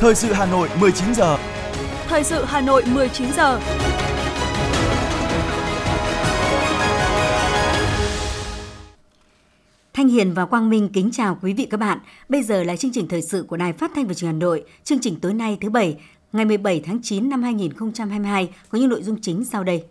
[0.00, 1.38] Thời sự Hà Nội 19 giờ.
[2.06, 3.60] Thời sự Hà Nội 19 giờ.
[9.92, 11.98] Thanh Hiền và Quang Minh kính chào quý vị các bạn.
[12.28, 14.46] Bây giờ là chương trình thời sự của Đài Phát thanh và Truyền hình Hà
[14.46, 14.64] Nội.
[14.84, 15.96] Chương trình tối nay thứ bảy,
[16.32, 19.84] ngày 17 tháng 9 năm 2022 có những nội dung chính sau đây.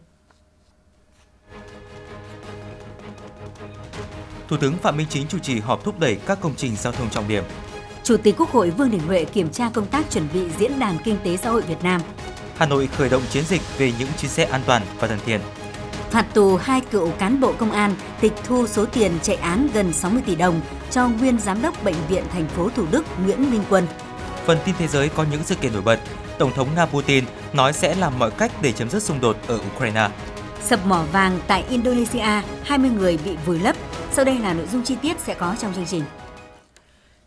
[4.47, 7.09] Thủ tướng Phạm Minh Chính chủ trì họp thúc đẩy các công trình giao thông
[7.09, 7.43] trọng điểm.
[8.07, 10.97] Chủ tịch Quốc hội Vương Đình Huệ kiểm tra công tác chuẩn bị diễn đàn
[11.03, 12.01] kinh tế xã hội Việt Nam.
[12.57, 15.41] Hà Nội khởi động chiến dịch về những chuyến xe an toàn và thân thiện.
[16.11, 19.93] Phạt tù hai cựu cán bộ công an tịch thu số tiền chạy án gần
[19.93, 20.61] 60 tỷ đồng
[20.91, 23.87] cho nguyên giám đốc bệnh viện thành phố Thủ Đức Nguyễn Minh Quân.
[24.45, 25.99] Phần tin thế giới có những sự kiện nổi bật.
[26.37, 29.59] Tổng thống Nga Putin nói sẽ làm mọi cách để chấm dứt xung đột ở
[29.75, 30.09] Ukraine.
[30.63, 33.75] Sập mỏ vàng tại Indonesia, 20 người bị vùi lấp.
[34.11, 36.03] Sau đây là nội dung chi tiết sẽ có trong chương trình.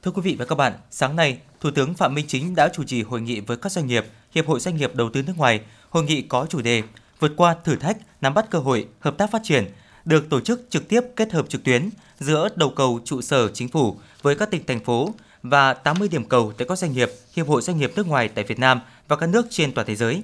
[0.03, 2.85] Thưa quý vị và các bạn, sáng nay, Thủ tướng Phạm Minh Chính đã chủ
[2.85, 5.61] trì hội nghị với các doanh nghiệp, Hiệp hội Doanh nghiệp Đầu tư nước ngoài.
[5.91, 6.83] Hội nghị có chủ đề
[7.19, 9.65] Vượt qua thử thách, nắm bắt cơ hội, hợp tác phát triển,
[10.05, 13.69] được tổ chức trực tiếp kết hợp trực tuyến giữa đầu cầu trụ sở chính
[13.69, 17.49] phủ với các tỉnh thành phố và 80 điểm cầu tại các doanh nghiệp, Hiệp
[17.49, 20.23] hội Doanh nghiệp nước ngoài tại Việt Nam và các nước trên toàn thế giới.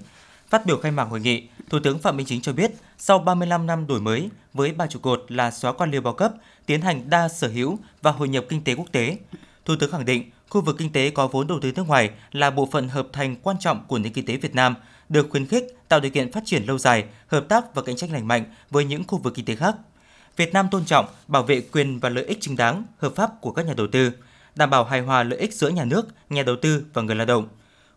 [0.51, 3.67] Phát biểu khai mạc hội nghị, Thủ tướng Phạm Minh Chính cho biết, sau 35
[3.67, 6.33] năm đổi mới với ba trụ cột là xóa quan liêu bao cấp,
[6.67, 9.17] tiến hành đa sở hữu và hội nhập kinh tế quốc tế,
[9.67, 12.51] Thủ tướng khẳng định khu vực kinh tế có vốn đầu tư nước ngoài là
[12.51, 14.75] bộ phận hợp thành quan trọng của nền kinh tế Việt Nam,
[15.09, 18.13] được khuyến khích tạo điều kiện phát triển lâu dài, hợp tác và cạnh tranh
[18.13, 19.77] lành mạnh với những khu vực kinh tế khác.
[20.37, 23.53] Việt Nam tôn trọng, bảo vệ quyền và lợi ích chính đáng, hợp pháp của
[23.53, 24.11] các nhà đầu tư,
[24.55, 27.27] đảm bảo hài hòa lợi ích giữa nhà nước, nhà đầu tư và người lao
[27.27, 27.49] động.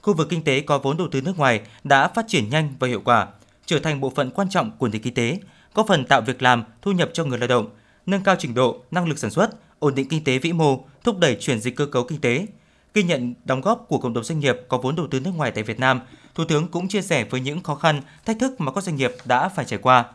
[0.02, 2.88] Khu vực kinh tế có vốn đầu tư nước ngoài đã phát triển nhanh và
[2.88, 3.28] hiệu quả,
[3.66, 5.40] trở thành bộ phận quan trọng của nền kinh tế,
[5.74, 7.70] có phần tạo việc làm, thu nhập cho người lao động,
[8.06, 9.50] nâng cao trình độ, năng lực sản xuất,
[9.80, 12.46] ổn định kinh tế vĩ mô, thúc đẩy chuyển dịch cơ cấu kinh tế.
[12.94, 15.52] Ghi nhận đóng góp của cộng đồng doanh nghiệp có vốn đầu tư nước ngoài
[15.52, 16.02] tại Việt Nam,
[16.36, 19.12] Thủ tướng cũng chia sẻ với những khó khăn, thách thức mà các doanh nghiệp
[19.26, 20.06] đã phải trải qua.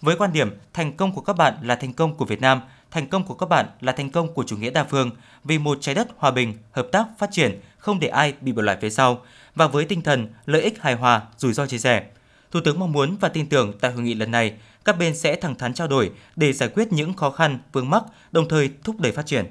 [0.00, 2.60] Với quan điểm thành công của các bạn là thành công của Việt Nam,
[2.90, 5.10] thành công của các bạn là thành công của chủ nghĩa đa phương,
[5.44, 8.62] vì một trái đất hòa bình, hợp tác, phát triển, không để ai bị bỏ
[8.62, 9.22] lại phía sau,
[9.54, 12.04] và với tinh thần lợi ích hài hòa, rủi ro chia sẻ.
[12.50, 14.54] Thủ tướng mong muốn và tin tưởng tại hội nghị lần này,
[14.88, 18.02] các bên sẽ thẳng thắn trao đổi để giải quyết những khó khăn, vướng mắc,
[18.32, 19.46] đồng thời thúc đẩy phát triển.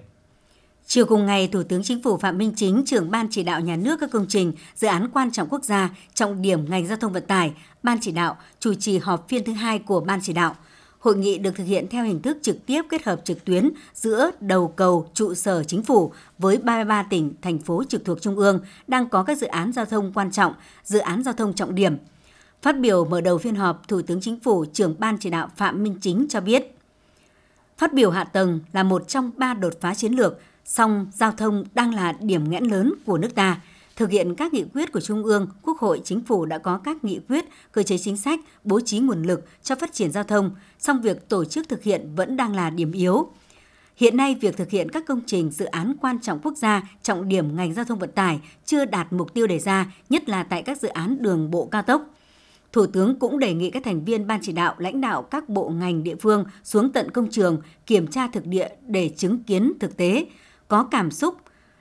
[0.87, 3.75] Chiều cùng ngày, Thủ tướng Chính phủ Phạm Minh Chính, trưởng Ban chỉ đạo nhà
[3.75, 7.13] nước các công trình, dự án quan trọng quốc gia, trọng điểm ngành giao thông
[7.13, 7.53] vận tải,
[7.83, 10.55] Ban chỉ đạo chủ trì họp phiên thứ hai của Ban chỉ đạo.
[10.99, 14.31] Hội nghị được thực hiện theo hình thức trực tiếp kết hợp trực tuyến giữa
[14.39, 18.59] đầu cầu trụ sở chính phủ với 33 tỉnh, thành phố trực thuộc Trung ương
[18.87, 21.97] đang có các dự án giao thông quan trọng, dự án giao thông trọng điểm.
[22.61, 25.83] Phát biểu mở đầu phiên họp, Thủ tướng Chính phủ, trưởng Ban chỉ đạo Phạm
[25.83, 26.77] Minh Chính cho biết,
[27.77, 31.63] Phát biểu hạ tầng là một trong ba đột phá chiến lược song giao thông
[31.73, 33.61] đang là điểm nghẽn lớn của nước ta.
[33.95, 37.03] Thực hiện các nghị quyết của Trung ương, Quốc hội, Chính phủ đã có các
[37.03, 40.51] nghị quyết, cơ chế chính sách, bố trí nguồn lực cho phát triển giao thông,
[40.79, 43.27] song việc tổ chức thực hiện vẫn đang là điểm yếu.
[43.95, 47.29] Hiện nay, việc thực hiện các công trình dự án quan trọng quốc gia, trọng
[47.29, 50.63] điểm ngành giao thông vận tải chưa đạt mục tiêu đề ra, nhất là tại
[50.63, 52.13] các dự án đường bộ cao tốc.
[52.71, 55.69] Thủ tướng cũng đề nghị các thành viên ban chỉ đạo lãnh đạo các bộ
[55.69, 59.97] ngành địa phương xuống tận công trường kiểm tra thực địa để chứng kiến thực
[59.97, 60.25] tế,
[60.67, 61.35] có cảm xúc,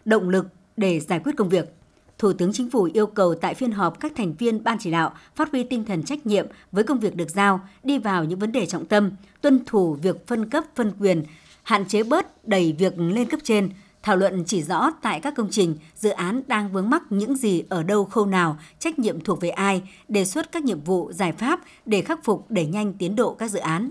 [0.05, 1.73] động lực để giải quyết công việc.
[2.19, 5.15] Thủ tướng Chính phủ yêu cầu tại phiên họp các thành viên ban chỉ đạo
[5.35, 8.53] phát huy tinh thần trách nhiệm với công việc được giao, đi vào những vấn
[8.53, 9.11] đề trọng tâm,
[9.41, 11.25] tuân thủ việc phân cấp phân quyền,
[11.63, 13.71] hạn chế bớt đẩy việc lên cấp trên,
[14.07, 17.63] thảo luận chỉ rõ tại các công trình, dự án đang vướng mắc những gì
[17.69, 21.33] ở đâu khâu nào, trách nhiệm thuộc về ai, đề xuất các nhiệm vụ, giải
[21.33, 23.91] pháp để khắc phục đẩy nhanh tiến độ các dự án.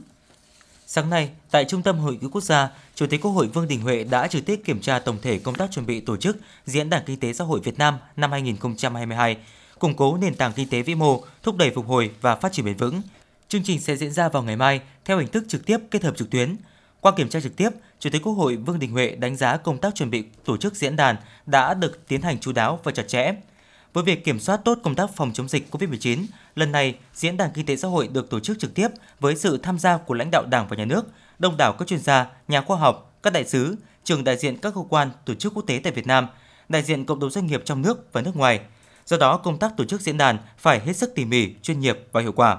[0.87, 3.81] Sáng nay, tại Trung tâm Hội nghị Quốc gia, Chủ tịch Quốc hội Vương Đình
[3.81, 6.89] Huệ đã trực tiếp kiểm tra tổng thể công tác chuẩn bị tổ chức Diễn
[6.89, 9.37] đàn Kinh tế Xã hội Việt Nam năm 2022,
[9.79, 12.65] củng cố nền tảng kinh tế vĩ mô, thúc đẩy phục hồi và phát triển
[12.65, 13.01] bền vững.
[13.47, 16.17] Chương trình sẽ diễn ra vào ngày mai theo hình thức trực tiếp kết hợp
[16.17, 16.55] trực tuyến.
[17.05, 19.77] Qua kiểm tra trực tiếp, Chủ tịch Quốc hội Vương Đình Huệ đánh giá công
[19.77, 21.15] tác chuẩn bị tổ chức diễn đàn
[21.45, 23.33] đã được tiến hành chú đáo và chặt chẽ.
[23.93, 26.25] Với việc kiểm soát tốt công tác phòng chống dịch COVID-19,
[26.55, 28.87] lần này diễn đàn kinh tế xã hội được tổ chức trực tiếp
[29.19, 31.05] với sự tham gia của lãnh đạo Đảng và Nhà nước,
[31.39, 34.73] đông đảo các chuyên gia, nhà khoa học, các đại sứ, trường đại diện các
[34.75, 36.27] cơ quan, tổ chức quốc tế tại Việt Nam,
[36.69, 38.59] đại diện cộng đồng doanh nghiệp trong nước và nước ngoài.
[39.05, 41.99] Do đó, công tác tổ chức diễn đàn phải hết sức tỉ mỉ, chuyên nghiệp
[42.11, 42.57] và hiệu quả.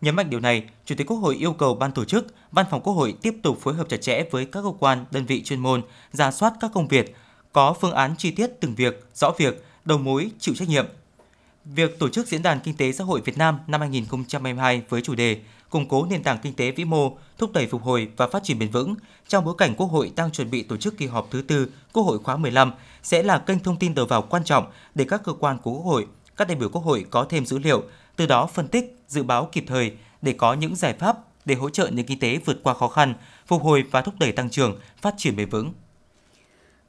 [0.00, 2.80] Nhấn mạnh điều này, Chủ tịch Quốc hội yêu cầu ban tổ chức, văn phòng
[2.80, 5.60] Quốc hội tiếp tục phối hợp chặt chẽ với các cơ quan, đơn vị chuyên
[5.60, 5.82] môn,
[6.12, 7.14] ra soát các công việc,
[7.52, 10.86] có phương án chi tiết từng việc, rõ việc, đầu mối chịu trách nhiệm.
[11.64, 15.14] Việc tổ chức diễn đàn kinh tế xã hội Việt Nam năm 2022 với chủ
[15.14, 15.40] đề
[15.70, 18.58] củng cố nền tảng kinh tế vĩ mô, thúc đẩy phục hồi và phát triển
[18.58, 18.94] bền vững
[19.28, 22.02] trong bối cảnh Quốc hội đang chuẩn bị tổ chức kỳ họp thứ tư Quốc
[22.02, 22.72] hội khóa 15
[23.02, 25.84] sẽ là kênh thông tin đầu vào quan trọng để các cơ quan của Quốc
[25.84, 26.06] hội,
[26.36, 27.82] các đại biểu Quốc hội có thêm dữ liệu,
[28.16, 29.92] từ đó phân tích, dự báo kịp thời
[30.22, 33.14] để có những giải pháp để hỗ trợ nền kinh tế vượt qua khó khăn,
[33.46, 35.72] phục hồi và thúc đẩy tăng trưởng, phát triển bền vững.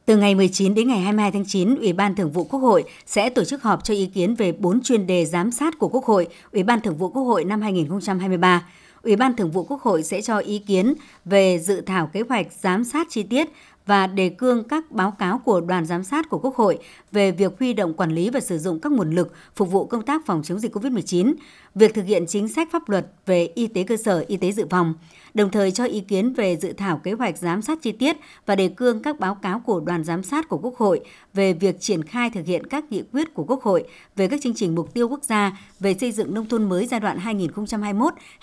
[0.05, 3.29] Từ ngày 19 đến ngày 22 tháng 9, Ủy ban Thường vụ Quốc hội sẽ
[3.29, 6.27] tổ chức họp cho ý kiến về 4 chuyên đề giám sát của Quốc hội,
[6.51, 8.65] Ủy ban Thường vụ Quốc hội năm 2023.
[9.03, 10.93] Ủy ban Thường vụ Quốc hội sẽ cho ý kiến
[11.25, 13.47] về dự thảo kế hoạch giám sát chi tiết
[13.87, 16.79] và đề cương các báo cáo của đoàn giám sát của Quốc hội
[17.11, 20.01] về việc huy động quản lý và sử dụng các nguồn lực phục vụ công
[20.01, 21.33] tác phòng chống dịch COVID-19,
[21.75, 24.65] việc thực hiện chính sách pháp luật về y tế cơ sở, y tế dự
[24.69, 24.93] phòng,
[25.33, 28.55] đồng thời cho ý kiến về dự thảo kế hoạch giám sát chi tiết và
[28.55, 31.01] đề cương các báo cáo của đoàn giám sát của Quốc hội
[31.33, 33.83] về việc triển khai thực hiện các nghị quyết của Quốc hội
[34.15, 36.99] về các chương trình mục tiêu quốc gia về xây dựng nông thôn mới giai
[36.99, 37.19] đoạn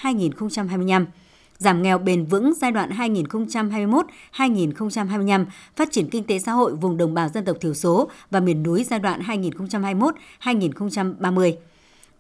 [0.03, 1.05] 2021-2025
[1.59, 2.91] giảm nghèo bền vững giai đoạn
[4.37, 5.45] 2021-2025,
[5.77, 8.63] phát triển kinh tế xã hội vùng đồng bào dân tộc thiểu số và miền
[8.63, 9.21] núi giai đoạn
[10.41, 11.53] 2021-2030.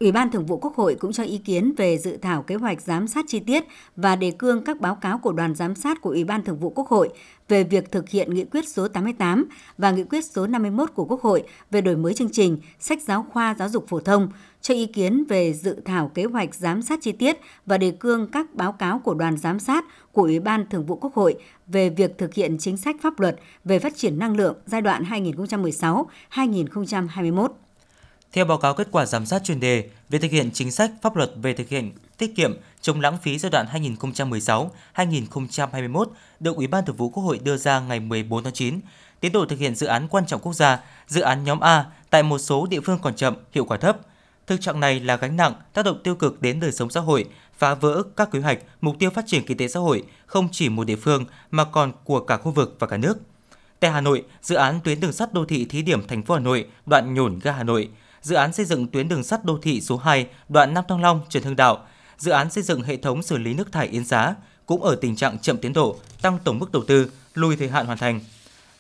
[0.01, 2.81] Ủy ban Thường vụ Quốc hội cũng cho ý kiến về dự thảo kế hoạch
[2.81, 3.65] giám sát chi tiết
[3.97, 6.71] và đề cương các báo cáo của đoàn giám sát của Ủy ban Thường vụ
[6.71, 7.09] Quốc hội
[7.49, 9.45] về việc thực hiện nghị quyết số 88
[9.79, 13.27] và nghị quyết số 51 của Quốc hội về đổi mới chương trình sách giáo
[13.33, 14.29] khoa giáo dục phổ thông,
[14.65, 18.31] cho ý kiến về dự thảo kế hoạch giám sát chi tiết và đề cương
[18.31, 21.35] các báo cáo của đoàn giám sát của Ủy ban Thường vụ Quốc hội
[21.67, 25.05] về việc thực hiện chính sách pháp luật về phát triển năng lượng giai đoạn
[26.31, 27.49] 2016-2021.
[28.33, 31.17] Theo báo cáo kết quả giám sát chuyên đề về thực hiện chính sách pháp
[31.17, 33.67] luật về thực hiện tiết kiệm chống lãng phí giai đoạn
[34.95, 36.07] 2016-2021
[36.41, 38.81] được Ủy ban Thường vụ Quốc hội đưa ra ngày 14 tháng 9,
[39.21, 42.23] tiến độ thực hiện dự án quan trọng quốc gia, dự án nhóm A tại
[42.23, 43.99] một số địa phương còn chậm, hiệu quả thấp.
[44.47, 47.25] Thực trạng này là gánh nặng, tác động tiêu cực đến đời sống xã hội,
[47.59, 50.69] phá vỡ các kế hoạch, mục tiêu phát triển kinh tế xã hội không chỉ
[50.69, 53.15] một địa phương mà còn của cả khu vực và cả nước.
[53.81, 56.41] Tại Hà Nội, dự án tuyến đường sắt đô thị thí điểm thành phố Hà
[56.41, 57.89] Nội, đoạn nhổn ga Hà Nội–
[58.25, 61.21] dự án xây dựng tuyến đường sắt đô thị số 2 đoạn Nam Thăng Long
[61.29, 61.87] Trần Hưng Đạo,
[62.19, 64.35] dự án xây dựng hệ thống xử lý nước thải Yên Giá
[64.67, 67.87] cũng ở tình trạng chậm tiến độ, tăng tổng mức đầu tư, lùi thời hạn
[67.87, 68.21] hoàn thành.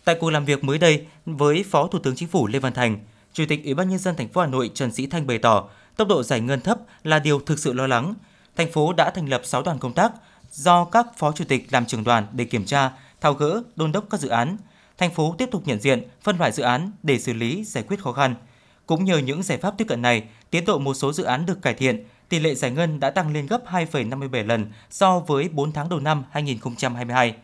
[0.05, 2.99] Tại cuộc làm việc mới đây với Phó Thủ tướng Chính phủ Lê Văn Thành,
[3.35, 5.69] Chủ tịch Ủy ban nhân dân thành phố Hà Nội Trần Sĩ Thanh bày tỏ,
[5.97, 8.15] tốc độ giải ngân thấp là điều thực sự lo lắng.
[8.57, 10.13] Thành phố đã thành lập 6 đoàn công tác
[10.51, 12.91] do các phó chủ tịch làm trưởng đoàn để kiểm tra,
[13.21, 14.57] thao gỡ, đôn đốc các dự án.
[14.99, 18.01] Thành phố tiếp tục nhận diện, phân loại dự án để xử lý, giải quyết
[18.03, 18.35] khó khăn.
[18.87, 21.63] Cũng nhờ những giải pháp tiếp cận này, tiến độ một số dự án được
[21.63, 25.73] cải thiện, tỷ lệ giải ngân đã tăng lên gấp 2,57 lần so với 4
[25.73, 27.35] tháng đầu năm 2022.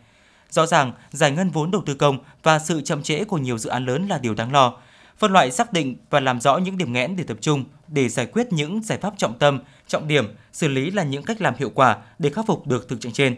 [0.49, 3.69] Rõ ràng, giải ngân vốn đầu tư công và sự chậm trễ của nhiều dự
[3.69, 4.73] án lớn là điều đáng lo.
[5.21, 8.25] Phân loại xác định và làm rõ những điểm nghẽn để tập trung để giải
[8.25, 11.69] quyết những giải pháp trọng tâm, trọng điểm, xử lý là những cách làm hiệu
[11.69, 13.35] quả để khắc phục được thực trạng trên.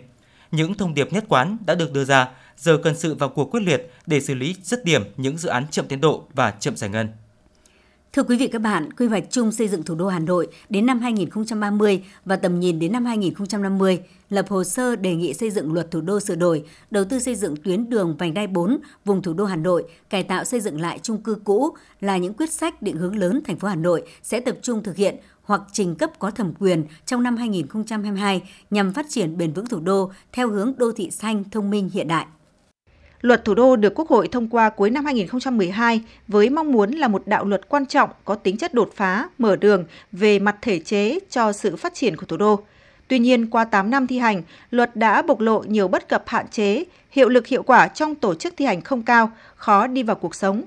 [0.52, 3.64] Những thông điệp nhất quán đã được đưa ra, giờ cần sự vào cuộc quyết
[3.64, 6.90] liệt để xử lý dứt điểm những dự án chậm tiến độ và chậm giải
[6.90, 7.08] ngân.
[8.14, 10.86] Thưa quý vị các bạn, quy hoạch chung xây dựng thủ đô Hà Nội đến
[10.86, 14.00] năm 2030 và tầm nhìn đến năm 2050
[14.30, 17.36] lập hồ sơ đề nghị xây dựng luật thủ đô sửa đổi, đầu tư xây
[17.36, 20.82] dựng tuyến đường vành đai 4 vùng thủ đô Hà Nội, cải tạo xây dựng
[20.82, 21.70] lại chung cư cũ
[22.02, 24.96] là những quyết sách định hướng lớn thành phố Hà Nội sẽ tập trung thực
[24.96, 29.66] hiện hoặc trình cấp có thẩm quyền trong năm 2022 nhằm phát triển bền vững
[29.66, 32.26] thủ đô theo hướng đô thị xanh, thông minh hiện đại.
[33.24, 37.08] Luật thủ đô được Quốc hội thông qua cuối năm 2012 với mong muốn là
[37.08, 40.80] một đạo luật quan trọng có tính chất đột phá, mở đường về mặt thể
[40.80, 42.60] chế cho sự phát triển của thủ đô.
[43.08, 46.48] Tuy nhiên, qua 8 năm thi hành, luật đã bộc lộ nhiều bất cập hạn
[46.52, 50.16] chế, hiệu lực hiệu quả trong tổ chức thi hành không cao, khó đi vào
[50.16, 50.64] cuộc sống.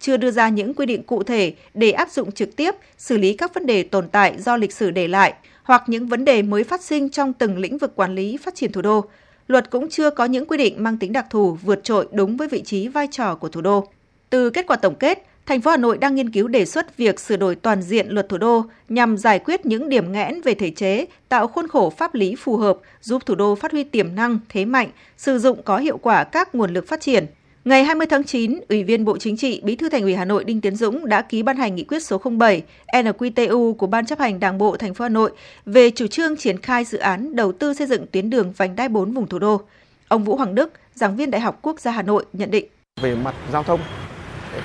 [0.00, 3.32] Chưa đưa ra những quy định cụ thể để áp dụng trực tiếp, xử lý
[3.32, 6.64] các vấn đề tồn tại do lịch sử để lại hoặc những vấn đề mới
[6.64, 9.04] phát sinh trong từng lĩnh vực quản lý phát triển thủ đô,
[9.46, 12.48] luật cũng chưa có những quy định mang tính đặc thù vượt trội đúng với
[12.48, 13.88] vị trí vai trò của thủ đô.
[14.30, 17.20] Từ kết quả tổng kết, thành phố Hà Nội đang nghiên cứu đề xuất việc
[17.20, 20.70] sửa đổi toàn diện luật thủ đô nhằm giải quyết những điểm nghẽn về thể
[20.70, 24.38] chế, tạo khuôn khổ pháp lý phù hợp, giúp thủ đô phát huy tiềm năng,
[24.48, 27.26] thế mạnh, sử dụng có hiệu quả các nguồn lực phát triển,
[27.64, 30.44] Ngày 20 tháng 9, Ủy viên Bộ Chính trị, Bí thư Thành ủy Hà Nội
[30.44, 34.18] Đinh Tiến Dũng đã ký ban hành nghị quyết số 07 NQTU của Ban chấp
[34.18, 35.30] hành Đảng bộ thành phố Hà Nội
[35.66, 38.88] về chủ trương triển khai dự án đầu tư xây dựng tuyến đường vành đai
[38.88, 39.60] 4 vùng thủ đô.
[40.08, 42.66] Ông Vũ Hoàng Đức, giảng viên Đại học Quốc gia Hà Nội nhận định:
[43.00, 43.80] Về mặt giao thông,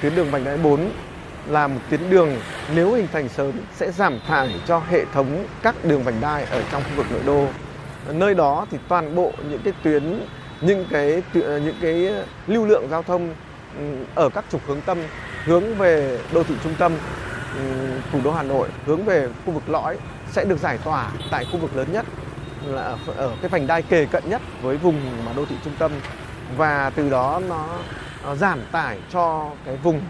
[0.02, 0.90] tuyến đường vành đai 4
[1.48, 2.30] là một tuyến đường
[2.76, 6.64] nếu hình thành sớm sẽ giảm thải cho hệ thống các đường vành đai ở
[6.72, 7.48] trong khu vực nội đô.
[8.14, 10.04] Nơi đó thì toàn bộ những cái tuyến
[10.62, 12.10] những cái ờ, những cái
[12.48, 13.34] lưu lượng giao thông
[13.78, 13.84] ừ,
[14.16, 14.98] ở các trục hướng tâm
[15.46, 16.94] hướng về đô thị trung tâm
[17.56, 17.62] ừ,
[18.12, 19.98] thủ đô Hà Nội hướng về khu vực lõi
[20.32, 22.06] sẽ được giải tỏa tại khu vực lớn nhất
[22.66, 25.92] là ở, cái vành đai kề cận nhất với vùng mà đô thị trung tâm
[26.58, 27.68] và từ đó nó,
[28.24, 30.02] nó giảm tải cho cái vùng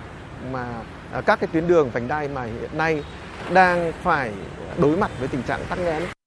[0.51, 0.67] mà
[1.11, 3.03] ờ, các cái tuyến đường vành đai mà hiện nay
[3.53, 4.31] đang phải
[4.77, 6.18] đối mặt với tình trạng tắc nghẽn.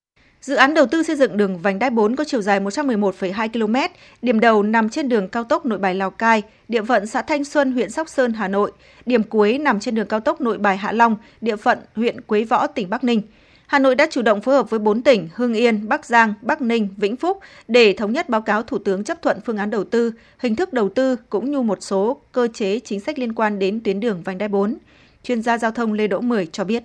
[0.42, 3.94] Dự án đầu tư xây dựng đường vành đai 4 có chiều dài 111,2 km,
[4.22, 7.44] điểm đầu nằm trên đường cao tốc Nội Bài Lào Cai, địa phận xã Thanh
[7.44, 8.72] Xuân, huyện Sóc Sơn, Hà Nội.
[9.06, 12.44] Điểm cuối nằm trên đường cao tốc Nội Bài Hạ Long, địa phận huyện Quế
[12.44, 13.22] Võ, tỉnh Bắc Ninh.
[13.66, 16.62] Hà Nội đã chủ động phối hợp với 4 tỉnh Hưng Yên, Bắc Giang, Bắc
[16.62, 19.84] Ninh, Vĩnh Phúc để thống nhất báo cáo Thủ tướng chấp thuận phương án đầu
[19.84, 23.58] tư, hình thức đầu tư cũng như một số cơ chế chính sách liên quan
[23.58, 24.76] đến tuyến đường vành đai 4.
[25.22, 26.82] Chuyên gia giao thông Lê Đỗ Mười cho biết.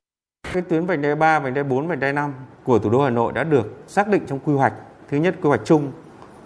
[0.53, 3.09] Cái tuyến vành đai 3, vành đai 4, vành đai 5 của thủ đô Hà
[3.09, 4.73] Nội đã được xác định trong quy hoạch.
[5.09, 5.91] Thứ nhất quy hoạch chung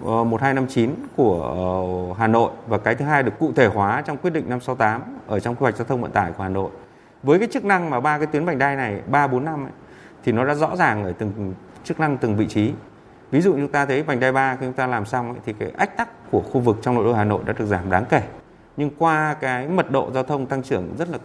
[0.05, 4.17] ờ, 1259 của ờ, Hà Nội và cái thứ hai được cụ thể hóa trong
[4.17, 6.71] quyết định 568 ở trong quy hoạch giao thông vận tải của Hà Nội.
[7.23, 9.71] Với cái chức năng mà ba cái tuyến vành đai này 3 4 5 ấy,
[10.23, 11.53] thì nó đã rõ ràng ở từng
[11.83, 12.73] chức năng từng vị trí.
[13.31, 15.53] Ví dụ chúng ta thấy vành đai 3 khi chúng ta làm xong ấy, thì
[15.53, 18.05] cái ách tắc của khu vực trong nội đô Hà Nội đã được giảm đáng
[18.09, 18.21] kể.
[18.77, 21.17] Nhưng qua cái mật độ giao thông tăng trưởng rất là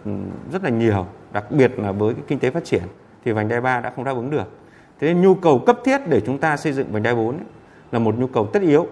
[0.51, 2.83] rất là nhiều, đặc biệt là với cái kinh tế phát triển
[3.25, 4.51] thì vành đai 3 đã không đáp ứng được.
[4.99, 7.45] Thế nên nhu cầu cấp thiết để chúng ta xây dựng vành đai 4 ấy,
[7.91, 8.87] là một nhu cầu tất yếu.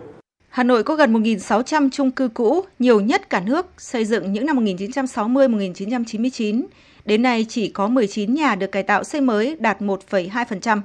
[0.50, 4.46] Hà Nội có gần 1.600 chung cư cũ, nhiều nhất cả nước, xây dựng những
[4.46, 6.64] năm 1960-1999.
[7.06, 10.82] Đến nay chỉ có 19 nhà được cải tạo xây mới đạt 1,2%.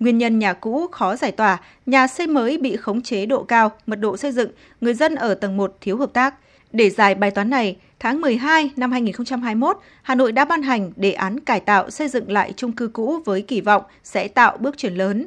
[0.00, 3.72] Nguyên nhân nhà cũ khó giải tỏa, nhà xây mới bị khống chế độ cao,
[3.86, 6.34] mật độ xây dựng, người dân ở tầng 1 thiếu hợp tác.
[6.72, 11.12] Để giải bài toán này, tháng 12 năm 2021, Hà Nội đã ban hành đề
[11.12, 14.78] án cải tạo xây dựng lại chung cư cũ với kỳ vọng sẽ tạo bước
[14.78, 15.26] chuyển lớn.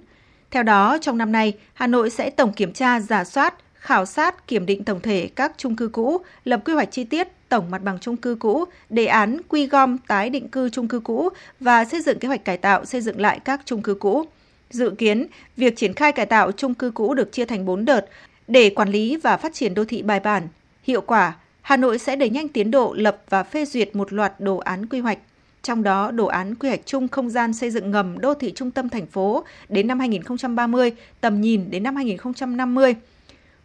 [0.51, 4.48] Theo đó, trong năm nay, Hà Nội sẽ tổng kiểm tra, giả soát, khảo sát,
[4.48, 7.83] kiểm định tổng thể các chung cư cũ, lập quy hoạch chi tiết, tổng mặt
[7.83, 11.29] bằng chung cư cũ, đề án quy gom tái định cư chung cư cũ
[11.60, 14.24] và xây dựng kế hoạch cải tạo xây dựng lại các chung cư cũ.
[14.69, 18.05] Dự kiến, việc triển khai cải tạo chung cư cũ được chia thành 4 đợt
[18.48, 20.48] để quản lý và phát triển đô thị bài bản,
[20.83, 21.35] hiệu quả.
[21.61, 24.85] Hà Nội sẽ đẩy nhanh tiến độ lập và phê duyệt một loạt đồ án
[24.85, 25.17] quy hoạch
[25.61, 28.71] trong đó đồ án quy hoạch chung không gian xây dựng ngầm đô thị trung
[28.71, 32.95] tâm thành phố đến năm 2030, tầm nhìn đến năm 2050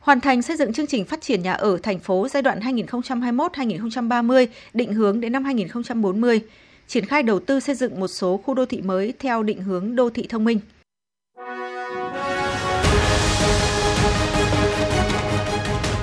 [0.06, 4.46] hoàn thành xây dựng chương trình phát triển nhà ở thành phố giai đoạn 2021-2030,
[4.72, 6.40] định hướng đến năm 2040,
[6.86, 9.96] triển khai đầu tư xây dựng một số khu đô thị mới theo định hướng
[9.96, 10.60] đô thị thông minh.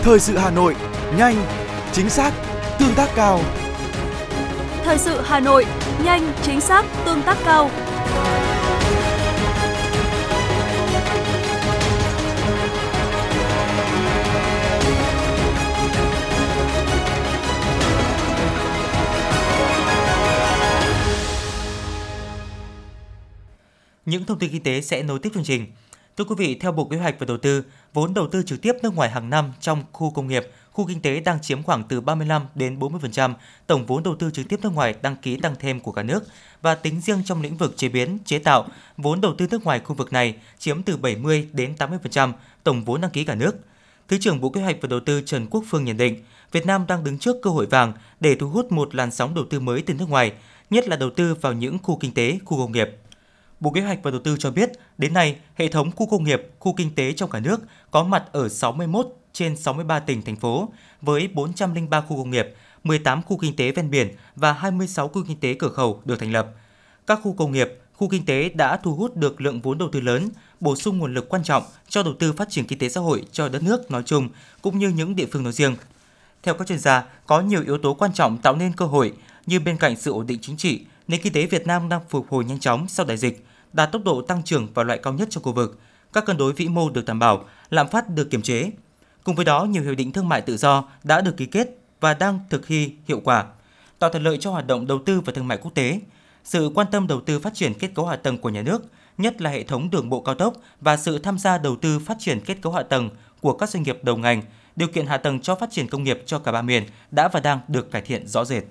[0.01, 0.75] Thời sự Hà Nội,
[1.17, 1.36] nhanh,
[1.91, 2.34] chính xác,
[2.79, 3.39] tương tác cao.
[4.84, 5.65] Thời sự Hà Nội,
[6.03, 7.70] nhanh, chính xác, tương tác cao.
[24.05, 25.65] Những thông tin kinh tế sẽ nối tiếp chương trình.
[26.17, 28.74] Thưa quý vị, theo Bộ Kế hoạch và Đầu tư, vốn đầu tư trực tiếp
[28.84, 30.43] nước ngoài hàng năm trong khu công nghiệp,
[30.74, 33.34] khu kinh tế đang chiếm khoảng từ 35 đến 40%
[33.68, 36.24] tổng vốn đầu tư trực tiếp nước ngoài đăng ký tăng thêm của cả nước
[36.62, 39.80] và tính riêng trong lĩnh vực chế biến, chế tạo, vốn đầu tư nước ngoài
[39.80, 42.32] khu vực này chiếm từ 70 đến 80%
[42.63, 43.56] tổng vốn đăng ký cả nước.
[44.08, 46.86] Thứ trưởng Bộ Kế hoạch và Đầu tư Trần Quốc Phương nhận định, Việt Nam
[46.88, 49.82] đang đứng trước cơ hội vàng để thu hút một làn sóng đầu tư mới
[49.82, 50.34] từ nước ngoài,
[50.70, 52.89] nhất là đầu tư vào những khu kinh tế, khu công nghiệp.
[53.60, 56.42] Bộ Kế hoạch và Đầu tư cho biết, đến nay, hệ thống khu công nghiệp,
[56.60, 57.62] khu kinh tế trong cả nước
[57.92, 60.70] có mặt ở 61 trên 63 tỉnh, thành phố,
[61.02, 62.48] với 403 khu công nghiệp,
[62.84, 66.32] 18 khu kinh tế ven biển và 26 khu kinh tế cửa khẩu được thành
[66.32, 66.48] lập.
[67.08, 70.02] Các khu công nghiệp, khu kinh tế đã thu hút được lượng vốn đầu tư
[70.02, 73.02] lớn, bổ sung nguồn lực quan trọng cho đầu tư phát triển kinh tế xã
[73.02, 74.30] hội cho đất nước nói chung,
[74.62, 75.75] cũng như những địa phương nói riêng.
[76.44, 79.13] Theo các chuyên gia, có nhiều yếu tố quan trọng tạo nên cơ hội
[79.46, 82.30] như bên cạnh sự ổn định chính trị, nền kinh tế Việt Nam đang phục
[82.30, 85.28] hồi nhanh chóng sau đại dịch, đạt tốc độ tăng trưởng và loại cao nhất
[85.32, 85.80] trong khu vực.
[86.13, 88.72] Các cân đối vĩ mô được đảm bảo, lạm phát được kiềm chế.
[89.24, 92.13] Cùng với đó, nhiều hiệp định thương mại tự do đã được ký kết và
[92.13, 93.46] đang thực thi hiệu quả,
[94.00, 96.00] tạo thuận lợi cho hoạt động đầu tư và thương mại quốc tế.
[96.44, 98.86] Sự quan tâm đầu tư phát triển kết cấu hạ tầng của nhà nước,
[99.18, 102.18] nhất là hệ thống đường bộ cao tốc và sự tham gia đầu tư phát
[102.20, 103.10] triển kết cấu hạ tầng
[103.42, 104.42] của các doanh nghiệp đầu ngành,
[104.75, 107.39] điều kiện hạ tầng cho phát triển công nghiệp cho cả ba miền đã và
[107.39, 108.63] đang được cải thiện rõ rệt.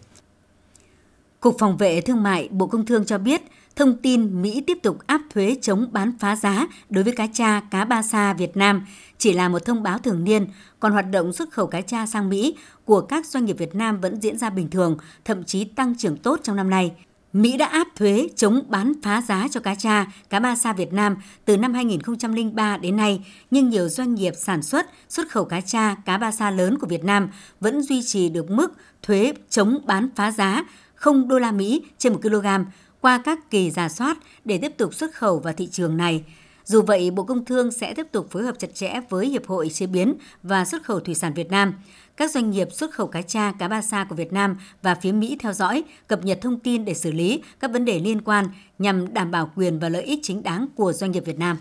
[1.41, 3.43] Cục Phòng vệ Thương mại Bộ Công Thương cho biết,
[3.77, 7.61] thông tin Mỹ tiếp tục áp thuế chống bán phá giá đối với cá cha,
[7.71, 8.87] cá ba sa Việt Nam
[9.19, 10.47] chỉ là một thông báo thường niên,
[10.81, 14.01] còn hoạt động xuất khẩu cá cha sang Mỹ của các doanh nghiệp Việt Nam
[14.01, 16.93] vẫn diễn ra bình thường, thậm chí tăng trưởng tốt trong năm nay.
[17.33, 20.93] Mỹ đã áp thuế chống bán phá giá cho cá cha, cá ba sa Việt
[20.93, 25.61] Nam từ năm 2003 đến nay, nhưng nhiều doanh nghiệp sản xuất, xuất khẩu cá
[25.61, 27.29] cha, cá ba sa lớn của Việt Nam
[27.61, 30.65] vẫn duy trì được mức thuế chống bán phá giá
[30.95, 32.47] 0 đô la Mỹ trên 1 kg
[33.03, 36.25] qua các kỳ giả soát để tiếp tục xuất khẩu vào thị trường này.
[36.65, 39.69] Dù vậy, Bộ Công Thương sẽ tiếp tục phối hợp chặt chẽ với Hiệp hội
[39.69, 41.75] Chế biến và Xuất khẩu Thủy sản Việt Nam,
[42.17, 45.13] các doanh nghiệp xuất khẩu cá tra, cá ba sa của Việt Nam và phía
[45.13, 48.47] Mỹ theo dõi, cập nhật thông tin để xử lý các vấn đề liên quan
[48.79, 51.59] nhằm đảm bảo quyền và lợi ích chính đáng của doanh nghiệp Việt Nam.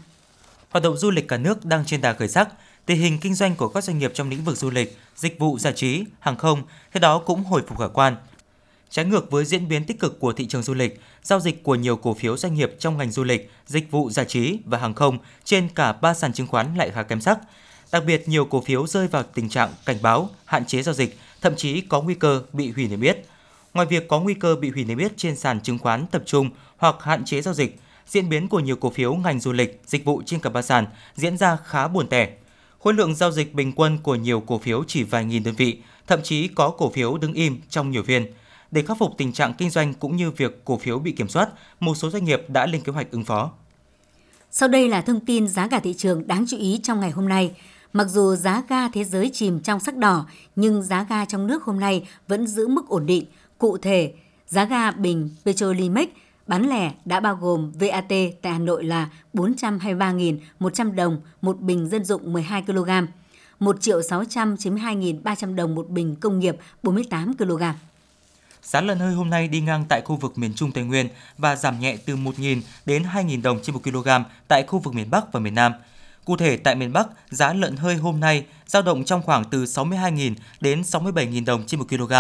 [0.70, 2.50] Hoạt động du lịch cả nước đang trên đà khởi sắc,
[2.86, 5.60] tình hình kinh doanh của các doanh nghiệp trong lĩnh vực du lịch, dịch vụ
[5.60, 8.16] giải trí, hàng không theo đó cũng hồi phục khả quan.
[8.92, 11.76] Trái ngược với diễn biến tích cực của thị trường du lịch, giao dịch của
[11.76, 14.94] nhiều cổ phiếu doanh nghiệp trong ngành du lịch, dịch vụ giải trí và hàng
[14.94, 17.40] không trên cả ba sàn chứng khoán lại khá kém sắc.
[17.92, 21.18] Đặc biệt, nhiều cổ phiếu rơi vào tình trạng cảnh báo, hạn chế giao dịch,
[21.42, 23.26] thậm chí có nguy cơ bị hủy niêm yết.
[23.74, 26.50] Ngoài việc có nguy cơ bị hủy niêm yết trên sàn chứng khoán tập trung
[26.78, 30.06] hoặc hạn chế giao dịch, diễn biến của nhiều cổ phiếu ngành du lịch, dịch
[30.06, 32.30] vụ trên cả ba sàn diễn ra khá buồn tẻ.
[32.80, 35.78] Khối lượng giao dịch bình quân của nhiều cổ phiếu chỉ vài nghìn đơn vị,
[36.08, 38.32] thậm chí có cổ phiếu đứng im trong nhiều phiên.
[38.72, 41.50] Để khắc phục tình trạng kinh doanh cũng như việc cổ phiếu bị kiểm soát,
[41.80, 43.52] một số doanh nghiệp đã lên kế hoạch ứng phó.
[44.52, 47.30] Sau đây là thông tin giá cả thị trường đáng chú ý trong ngày hôm
[47.30, 47.52] nay.
[47.94, 50.26] Mặc dù giá ga thế giới chìm trong sắc đỏ,
[50.56, 53.26] nhưng giá ga trong nước hôm nay vẫn giữ mức ổn định.
[53.58, 54.14] Cụ thể,
[54.48, 56.08] giá ga bình Petrolimex
[56.48, 58.10] bán lẻ đã bao gồm VAT
[58.42, 62.90] tại Hà Nội là 423.100 đồng một bình dân dụng 12 kg,
[63.60, 67.64] 1 triệu 692.300 đồng một bình công nghiệp 48 kg.
[68.64, 71.56] Giá lợn hơi hôm nay đi ngang tại khu vực miền Trung Tây Nguyên và
[71.56, 74.10] giảm nhẹ từ 1.000 đến 2.000 đồng trên 1 kg
[74.48, 75.74] tại khu vực miền Bắc và miền Nam.
[76.26, 79.64] Cụ thể tại miền Bắc, giá lợn hơi hôm nay dao động trong khoảng từ
[79.64, 82.14] 62.000 đến 67.000 đồng trên 1 kg.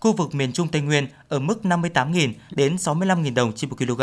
[0.00, 4.02] Khu vực miền Trung Tây Nguyên ở mức 58.000 đến 65.000 đồng trên 1 kg.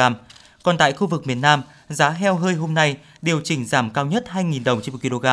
[0.63, 4.05] Còn tại khu vực miền Nam, giá heo hơi hôm nay điều chỉnh giảm cao
[4.05, 5.25] nhất 2.000 đồng trên 1 kg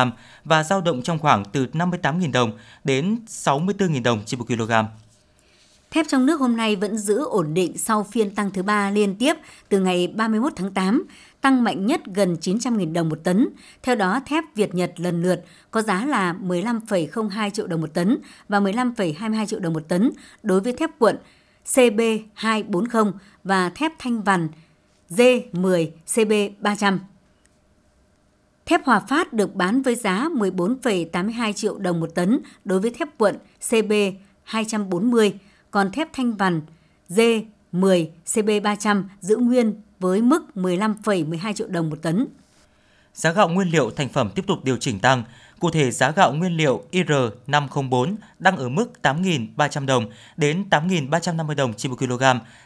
[0.43, 2.51] và dao động trong khoảng từ 58.000 đồng
[2.83, 4.71] đến 64.000 đồng trên 1 kg.
[5.93, 9.15] Thép trong nước hôm nay vẫn giữ ổn định sau phiên tăng thứ ba liên
[9.15, 9.33] tiếp
[9.69, 11.03] từ ngày 31 tháng 8,
[11.41, 13.49] tăng mạnh nhất gần 900.000 đồng một tấn.
[13.83, 18.17] Theo đó, thép Việt Nhật lần lượt có giá là 15,02 triệu đồng một tấn
[18.49, 20.11] và 15,22 triệu đồng một tấn
[20.43, 21.15] đối với thép cuộn
[21.65, 23.11] CB240
[23.43, 24.47] và thép thanh vằn
[25.09, 26.97] D10 CB300.
[28.65, 33.17] Thép Hòa Phát được bán với giá 14,82 triệu đồng một tấn đối với thép
[33.17, 35.31] cuộn CB240
[35.73, 36.61] còn thép thanh vằn
[37.09, 42.27] D10 CB300 giữ nguyên với mức 15,12 triệu đồng một tấn.
[43.13, 45.23] Giá gạo nguyên liệu thành phẩm tiếp tục điều chỉnh tăng.
[45.59, 50.05] Cụ thể, giá gạo nguyên liệu IR504 đang ở mức 8.300 đồng
[50.37, 52.23] đến 8.350 đồng trên 1 kg,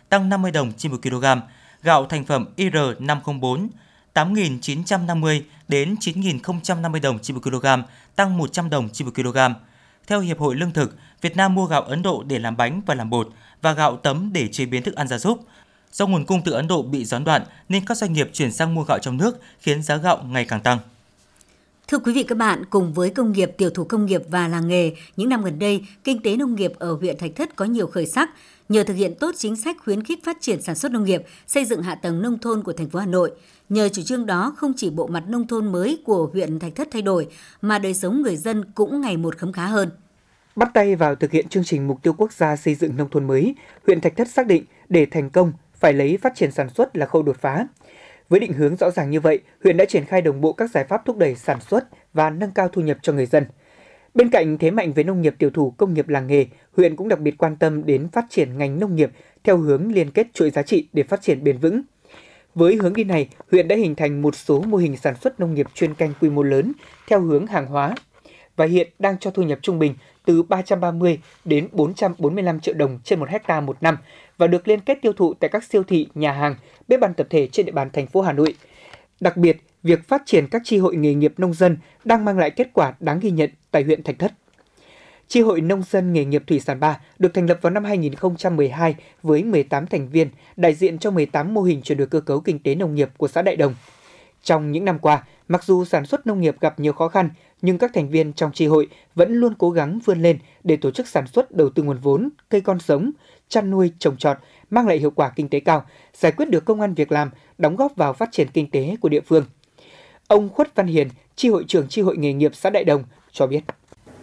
[0.09, 1.25] tăng 50 đồng trên 1 kg.
[1.83, 3.67] Gạo thành phẩm IR504
[4.13, 7.65] 8.950 đến 9.050 đồng trên 1 kg,
[8.15, 9.37] tăng 100 đồng trên 1 kg.
[10.07, 12.95] Theo Hiệp hội Lương thực, Việt Nam mua gạo Ấn Độ để làm bánh và
[12.95, 13.29] làm bột
[13.61, 15.39] và gạo tấm để chế biến thức ăn gia súc.
[15.91, 18.75] Do nguồn cung từ Ấn Độ bị gián đoạn nên các doanh nghiệp chuyển sang
[18.75, 20.79] mua gạo trong nước khiến giá gạo ngày càng tăng.
[21.87, 24.67] Thưa quý vị các bạn, cùng với công nghiệp, tiểu thủ công nghiệp và làng
[24.67, 27.87] nghề, những năm gần đây, kinh tế nông nghiệp ở huyện Thạch Thất có nhiều
[27.87, 28.29] khởi sắc
[28.69, 31.65] nhờ thực hiện tốt chính sách khuyến khích phát triển sản xuất nông nghiệp, xây
[31.65, 33.31] dựng hạ tầng nông thôn của thành phố Hà Nội.
[33.69, 36.87] Nhờ chủ trương đó, không chỉ bộ mặt nông thôn mới của huyện Thạch Thất
[36.91, 37.27] thay đổi,
[37.61, 39.89] mà đời sống người dân cũng ngày một khấm khá hơn.
[40.57, 43.27] Bắt tay vào thực hiện chương trình mục tiêu quốc gia xây dựng nông thôn
[43.27, 46.97] mới, huyện Thạch Thất xác định để thành công phải lấy phát triển sản xuất
[46.97, 47.67] là khâu đột phá.
[48.29, 50.83] Với định hướng rõ ràng như vậy, huyện đã triển khai đồng bộ các giải
[50.83, 53.45] pháp thúc đẩy sản xuất và nâng cao thu nhập cho người dân.
[54.13, 56.45] Bên cạnh thế mạnh về nông nghiệp tiểu thủ, công nghiệp làng nghề,
[56.77, 59.11] huyện cũng đặc biệt quan tâm đến phát triển ngành nông nghiệp
[59.43, 61.81] theo hướng liên kết chuỗi giá trị để phát triển bền vững.
[62.55, 65.53] Với hướng đi này, huyện đã hình thành một số mô hình sản xuất nông
[65.53, 66.71] nghiệp chuyên canh quy mô lớn
[67.07, 67.95] theo hướng hàng hóa
[68.57, 73.19] và hiện đang cho thu nhập trung bình từ 330 đến 445 triệu đồng trên
[73.19, 73.97] một hecta một năm
[74.37, 76.55] và được liên kết tiêu thụ tại các siêu thị, nhà hàng,
[76.87, 78.55] bếp ăn tập thể trên địa bàn thành phố Hà Nội.
[79.19, 82.51] Đặc biệt, việc phát triển các chi hội nghề nghiệp nông dân đang mang lại
[82.51, 84.33] kết quả đáng ghi nhận tại huyện Thạch Thất.
[85.27, 88.95] Chi hội nông dân nghề nghiệp thủy sản 3 được thành lập vào năm 2012
[89.23, 92.59] với 18 thành viên, đại diện cho 18 mô hình chuyển đổi cơ cấu kinh
[92.59, 93.75] tế nông nghiệp của xã Đại Đồng.
[94.43, 97.29] Trong những năm qua, mặc dù sản xuất nông nghiệp gặp nhiều khó khăn,
[97.61, 100.91] nhưng các thành viên trong tri hội vẫn luôn cố gắng vươn lên để tổ
[100.91, 103.11] chức sản xuất đầu tư nguồn vốn, cây con giống,
[103.49, 104.37] chăn nuôi, trồng trọt,
[104.69, 107.75] mang lại hiệu quả kinh tế cao, giải quyết được công an việc làm, đóng
[107.75, 109.45] góp vào phát triển kinh tế của địa phương.
[110.27, 113.47] Ông Khuất Văn Hiền, tri hội trưởng tri hội nghề nghiệp xã Đại Đồng cho
[113.47, 113.61] biết.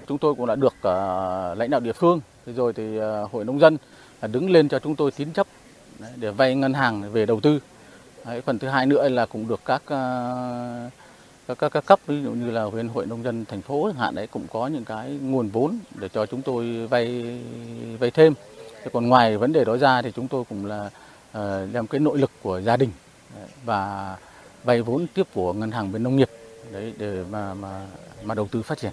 [0.08, 3.60] Chúng tôi cũng đã được uh, lãnh đạo địa phương, rồi thì uh, hội nông
[3.60, 3.76] dân
[4.22, 5.46] đứng lên cho chúng tôi tín chấp
[6.16, 7.60] để vay ngân hàng về đầu tư.
[8.26, 10.92] Đấy, phần thứ hai nữa là cũng được các uh,
[11.48, 14.00] các, các, các cấp ví dụ như là huyện hội nông dân thành phố chẳng
[14.00, 17.38] hạn đấy cũng có những cái nguồn vốn để cho chúng tôi vay
[18.00, 18.34] vay thêm.
[18.82, 20.90] Thế còn ngoài vấn đề đó ra thì chúng tôi cũng là
[21.38, 22.90] uh, đem cái nội lực của gia đình
[23.64, 24.16] và
[24.64, 26.30] vay vốn tiếp của ngân hàng bên nông nghiệp
[26.72, 27.86] đấy để mà mà
[28.24, 28.92] mà đầu tư phát triển.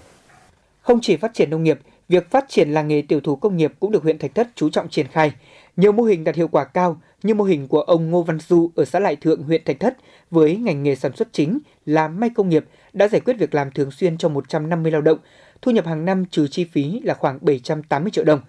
[0.81, 3.73] Không chỉ phát triển nông nghiệp, việc phát triển làng nghề tiểu thủ công nghiệp
[3.79, 5.31] cũng được huyện Thạch Thất chú trọng triển khai.
[5.77, 8.71] Nhiều mô hình đạt hiệu quả cao như mô hình của ông Ngô Văn Du
[8.75, 9.97] ở xã Lại Thượng, huyện Thạch Thất
[10.31, 13.71] với ngành nghề sản xuất chính là may công nghiệp đã giải quyết việc làm
[13.71, 15.17] thường xuyên cho 150 lao động,
[15.62, 18.41] thu nhập hàng năm trừ chi phí là khoảng 780 triệu đồng.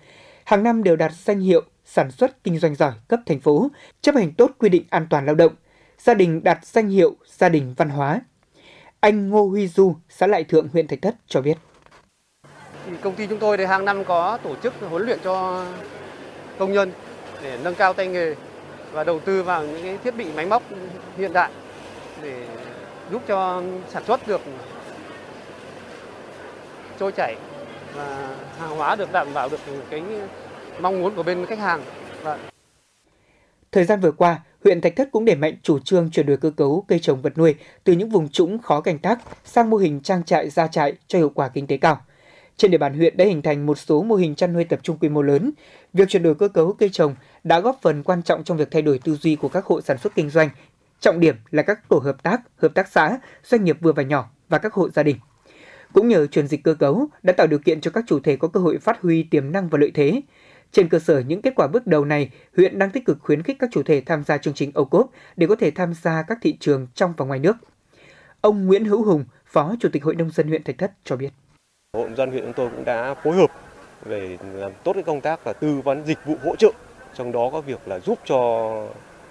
[0.45, 3.69] Hàng năm đều đạt danh hiệu sản xuất kinh doanh giỏi cấp thành phố,
[4.01, 5.53] chấp hành tốt quy định an toàn lao động.
[5.99, 8.21] Gia đình đạt danh hiệu gia đình văn hóa.
[9.01, 11.59] Anh Ngô Huy Du, xã Lại Thượng, huyện Thạch Thất cho biết.
[13.01, 15.67] Công ty chúng tôi thì hàng năm có tổ chức huấn luyện cho
[16.59, 16.93] công nhân
[17.43, 18.35] để nâng cao tay nghề
[18.93, 20.63] và đầu tư vào những cái thiết bị máy móc
[21.17, 21.51] hiện đại
[22.23, 22.47] để
[23.11, 24.41] giúp cho sản xuất được
[27.01, 27.37] trôi chảy
[27.95, 30.03] và hàng hóa được đảm bảo được cái
[30.81, 31.83] mong muốn của bên khách hàng.
[32.23, 32.39] Và...
[33.73, 36.51] Thời gian vừa qua, huyện Thạch Thất cũng đẩy mạnh chủ trương chuyển đổi cơ
[36.57, 40.01] cấu cây trồng vật nuôi từ những vùng trũng khó canh tác sang mô hình
[40.01, 42.01] trang trại gia trại cho hiệu quả kinh tế cao.
[42.57, 44.99] Trên địa bàn huyện đã hình thành một số mô hình chăn nuôi tập trung
[45.01, 45.51] quy mô lớn.
[45.93, 48.83] Việc chuyển đổi cơ cấu cây trồng đã góp phần quan trọng trong việc thay
[48.83, 50.49] đổi tư duy của các hộ sản xuất kinh doanh.
[51.01, 54.31] Trọng điểm là các tổ hợp tác, hợp tác xã, doanh nghiệp vừa và nhỏ
[54.49, 55.17] và các hộ gia đình.
[55.93, 58.49] Cũng nhờ chuyển dịch cơ cấu đã tạo điều kiện cho các chủ thể có
[58.49, 60.21] cơ hội phát huy tiềm năng và lợi thế.
[60.73, 63.57] Trên cơ sở những kết quả bước đầu này, huyện đang tích cực khuyến khích
[63.59, 66.39] các chủ thể tham gia chương trình ô cốp để có thể tham gia các
[66.43, 67.57] thị trường trong và ngoài nước.
[68.41, 71.31] Ông Nguyễn Hữu Hùng, Phó Chủ tịch Hội Nông dân huyện Thạch Thất cho biết.
[71.97, 73.51] Hội nông dân huyện chúng tôi cũng đã phối hợp
[74.05, 76.71] về làm tốt cái công tác là tư vấn dịch vụ hỗ trợ,
[77.15, 78.71] trong đó có việc là giúp cho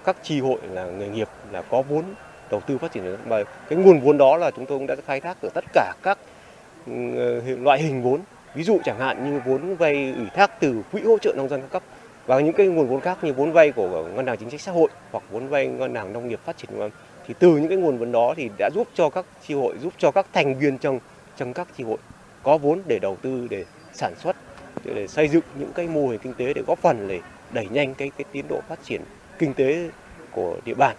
[0.04, 2.04] các tri hội là nghề nghiệp là có vốn
[2.52, 3.18] đầu tư phát triển.
[3.30, 5.94] Mà cái nguồn vốn đó là chúng tôi cũng đã khai thác ở tất cả
[6.04, 6.18] các
[6.88, 8.20] ừ, ờ, loại hình vốn.
[8.56, 11.62] Ví dụ chẳng hạn như vốn vay ủy thác từ quỹ hỗ trợ nông dân
[11.62, 11.84] các cấp
[12.26, 14.72] và những cái nguồn vốn khác như vốn vay của ngân hàng chính sách xã
[14.72, 16.90] hội hoặc vốn vay ngân hàng nông nghiệp phát triển
[17.28, 19.94] thì từ những cái nguồn vốn đó thì đã giúp cho các tri hội giúp
[19.98, 21.00] cho các thành viên trong
[21.38, 21.98] trong các tri hội
[22.44, 24.36] có vốn để đầu tư để sản xuất
[24.86, 27.20] để xây dựng những cái mô hình kinh tế để góp phần để
[27.54, 29.02] đẩy nhanh cái cái tiến độ phát triển
[29.40, 29.90] kinh tế
[30.32, 30.96] của địa bàn.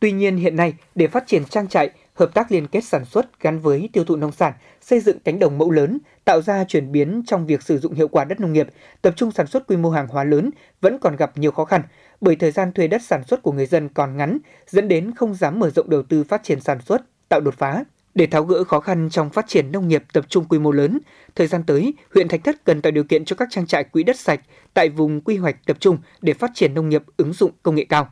[0.00, 3.40] Tuy nhiên hiện nay để phát triển trang trại, hợp tác liên kết sản xuất
[3.40, 6.92] gắn với tiêu thụ nông sản, xây dựng cánh đồng mẫu lớn, tạo ra chuyển
[6.92, 8.68] biến trong việc sử dụng hiệu quả đất nông nghiệp,
[9.02, 11.82] tập trung sản xuất quy mô hàng hóa lớn vẫn còn gặp nhiều khó khăn
[12.20, 15.34] bởi thời gian thuê đất sản xuất của người dân còn ngắn, dẫn đến không
[15.34, 17.84] dám mở rộng đầu tư phát triển sản xuất, tạo đột phá.
[18.16, 20.98] Để tháo gỡ khó khăn trong phát triển nông nghiệp tập trung quy mô lớn,
[21.34, 24.02] thời gian tới, huyện Thạch Thất cần tạo điều kiện cho các trang trại quỹ
[24.02, 24.40] đất sạch
[24.74, 27.84] tại vùng quy hoạch tập trung để phát triển nông nghiệp ứng dụng công nghệ
[27.88, 28.10] cao.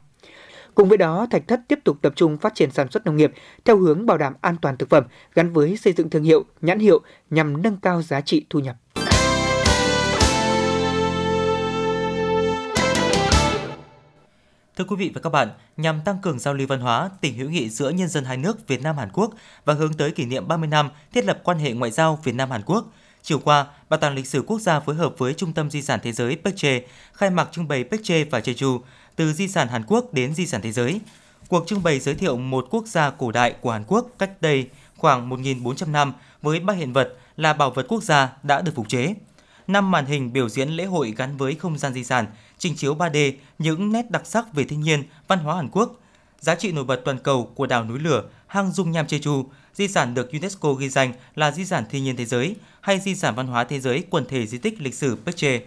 [0.75, 3.33] Cùng với đó, Thạch Thất tiếp tục tập trung phát triển sản xuất nông nghiệp
[3.65, 6.79] theo hướng bảo đảm an toàn thực phẩm gắn với xây dựng thương hiệu, nhãn
[6.79, 8.77] hiệu nhằm nâng cao giá trị thu nhập.
[14.77, 17.51] Thưa quý vị và các bạn, nhằm tăng cường giao lưu văn hóa, tình hữu
[17.51, 19.35] nghị giữa nhân dân hai nước Việt Nam Hàn Quốc
[19.65, 22.51] và hướng tới kỷ niệm 30 năm thiết lập quan hệ ngoại giao Việt Nam
[22.51, 22.85] Hàn Quốc,
[23.23, 26.01] chiều qua, Bảo tàng Lịch sử Quốc gia phối hợp với Trung tâm Di sản
[26.03, 26.81] Thế giới Pekche
[27.13, 28.81] khai mạc trưng bày Pekche và Jeju
[29.17, 31.01] từ di sản Hàn Quốc đến di sản thế giới.
[31.49, 34.69] Cuộc trưng bày giới thiệu một quốc gia cổ đại của Hàn Quốc cách đây
[34.97, 38.89] khoảng 1.400 năm với ba hiện vật là bảo vật quốc gia đã được phục
[38.89, 39.15] chế.
[39.67, 42.27] Năm màn hình biểu diễn lễ hội gắn với không gian di sản,
[42.59, 46.01] trình chiếu 3D những nét đặc sắc về thiên nhiên, văn hóa Hàn Quốc.
[46.41, 49.89] Giá trị nổi bật toàn cầu của đảo núi lửa hang dung nham Jeju, di
[49.89, 53.35] sản được UNESCO ghi danh là di sản thiên nhiên thế giới hay di sản
[53.35, 55.61] văn hóa thế giới quần thể di tích lịch sử Pekche.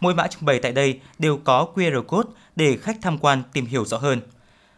[0.00, 3.66] Mỗi mã trưng bày tại đây đều có QR code để khách tham quan tìm
[3.66, 4.20] hiểu rõ hơn.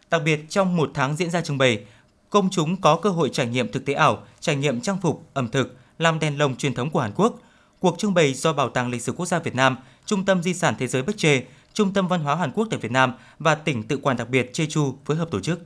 [0.09, 1.85] Đặc biệt trong một tháng diễn ra trưng bày,
[2.29, 5.49] công chúng có cơ hội trải nghiệm thực tế ảo, trải nghiệm trang phục, ẩm
[5.49, 7.39] thực, làm đèn lồng truyền thống của Hàn Quốc.
[7.79, 10.53] Cuộc trưng bày do Bảo tàng Lịch sử Quốc gia Việt Nam, Trung tâm Di
[10.53, 13.83] sản Thế giới Pekche, Trung tâm Văn hóa Hàn Quốc tại Việt Nam và tỉnh
[13.83, 15.59] tự quản đặc biệt Jeju phối hợp tổ chức.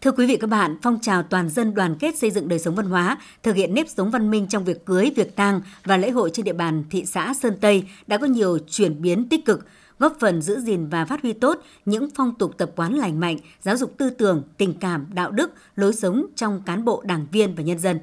[0.00, 2.74] Thưa quý vị các bạn, phong trào toàn dân đoàn kết xây dựng đời sống
[2.74, 6.10] văn hóa, thực hiện nếp sống văn minh trong việc cưới, việc tang và lễ
[6.10, 9.66] hội trên địa bàn thị xã Sơn Tây đã có nhiều chuyển biến tích cực,
[9.98, 13.38] góp phần giữ gìn và phát huy tốt những phong tục tập quán lành mạnh,
[13.62, 17.54] giáo dục tư tưởng, tình cảm, đạo đức, lối sống trong cán bộ, đảng viên
[17.54, 17.98] và nhân dân.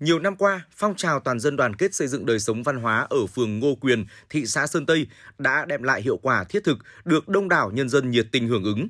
[0.00, 3.06] Nhiều năm qua, phong trào toàn dân đoàn kết xây dựng đời sống văn hóa
[3.10, 5.06] ở phường Ngô Quyền, thị xã Sơn Tây
[5.38, 8.64] đã đem lại hiệu quả thiết thực, được đông đảo nhân dân nhiệt tình hưởng
[8.64, 8.88] ứng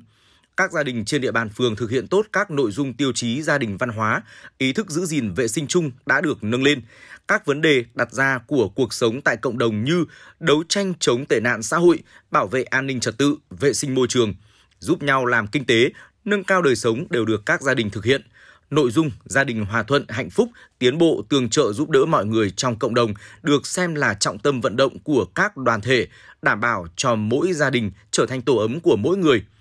[0.59, 3.41] các gia đình trên địa bàn phường thực hiện tốt các nội dung tiêu chí
[3.41, 4.21] gia đình văn hóa,
[4.57, 6.81] ý thức giữ gìn vệ sinh chung đã được nâng lên.
[7.27, 10.05] Các vấn đề đặt ra của cuộc sống tại cộng đồng như
[10.39, 11.99] đấu tranh chống tệ nạn xã hội,
[12.31, 14.33] bảo vệ an ninh trật tự, vệ sinh môi trường,
[14.79, 15.89] giúp nhau làm kinh tế,
[16.25, 18.21] nâng cao đời sống đều được các gia đình thực hiện.
[18.69, 22.25] Nội dung gia đình hòa thuận, hạnh phúc, tiến bộ, tường trợ giúp đỡ mọi
[22.25, 26.07] người trong cộng đồng được xem là trọng tâm vận động của các đoàn thể,
[26.41, 29.43] đảm bảo cho mỗi gia đình trở thành tổ ấm của mỗi người–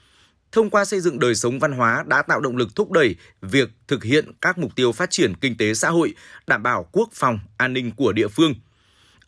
[0.53, 3.71] thông qua xây dựng đời sống văn hóa đã tạo động lực thúc đẩy việc
[3.88, 6.14] thực hiện các mục tiêu phát triển kinh tế xã hội,
[6.47, 8.55] đảm bảo quốc phòng, an ninh của địa phương.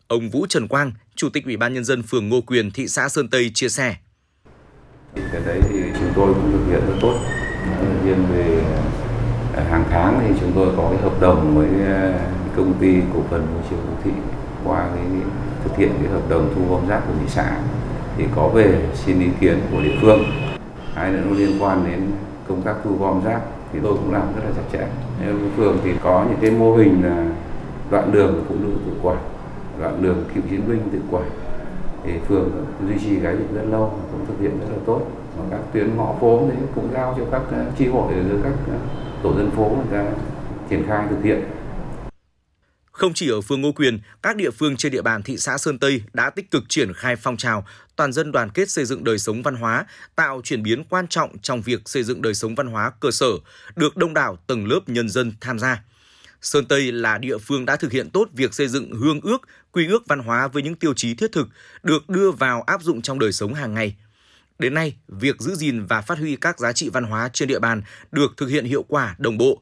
[0.07, 3.09] Ông Vũ Trần Quang, Chủ tịch Ủy ban nhân dân phường Ngô Quyền, thị xã
[3.09, 3.95] Sơn Tây chia sẻ.
[5.15, 7.19] Cái đấy thì chúng tôi cũng thực hiện rất tốt.
[8.05, 8.63] Riêng về
[9.55, 12.13] Ờ, hàng tháng thì chúng tôi có cái hợp đồng với ờ,
[12.55, 14.11] công ty cổ phần môi trường đô thị
[14.65, 15.03] qua cái
[15.63, 17.57] thực hiện cái hợp đồng thu gom rác của thị xã.
[18.17, 20.23] Thì có về xin ý kiến của địa phương.
[20.95, 22.11] Hai nữa nó liên quan đến
[22.47, 23.39] công tác thu gom rác
[23.73, 24.87] thì tôi cũng làm rất là chặt chẽ.
[25.25, 27.25] Nếu phường thì có những cái mô hình là
[27.89, 29.17] đoạn đường phụ nữ tự quản,
[29.79, 31.29] đoạn đường cựu chiến binh tự quản.
[32.03, 32.51] Thì phường
[32.87, 35.01] duy trì cái việc rất lâu, cũng thực hiện rất là tốt.
[35.37, 38.73] Và các tuyến ngõ phố thì cũng giao cho các ờ, chi hội ở các
[39.23, 40.11] tổ dân phố người ta
[40.69, 41.41] triển khai thực hiện
[43.01, 45.79] không chỉ ở phường Ngô Quyền, các địa phương trên địa bàn thị xã Sơn
[45.79, 49.17] Tây đã tích cực triển khai phong trào toàn dân đoàn kết xây dựng đời
[49.17, 52.67] sống văn hóa, tạo chuyển biến quan trọng trong việc xây dựng đời sống văn
[52.67, 53.31] hóa cơ sở,
[53.75, 55.83] được đông đảo tầng lớp nhân dân tham gia.
[56.41, 59.87] Sơn Tây là địa phương đã thực hiện tốt việc xây dựng hương ước, quy
[59.87, 61.47] ước văn hóa với những tiêu chí thiết thực,
[61.83, 63.95] được đưa vào áp dụng trong đời sống hàng ngày.
[64.61, 67.59] Đến nay, việc giữ gìn và phát huy các giá trị văn hóa trên địa
[67.59, 69.61] bàn được thực hiện hiệu quả đồng bộ,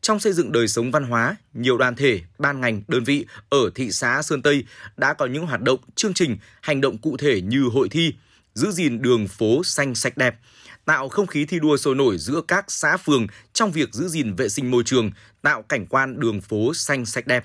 [0.00, 3.70] trong xây dựng đời sống văn hóa, nhiều đoàn thể, ban ngành, đơn vị ở
[3.74, 4.64] thị xã Sơn Tây
[4.96, 8.14] đã có những hoạt động, chương trình, hành động cụ thể như hội thi,
[8.54, 10.36] giữ gìn đường phố xanh sạch đẹp,
[10.84, 14.34] tạo không khí thi đua sôi nổi giữa các xã phường trong việc giữ gìn
[14.34, 15.10] vệ sinh môi trường,
[15.42, 17.44] tạo cảnh quan đường phố xanh sạch đẹp,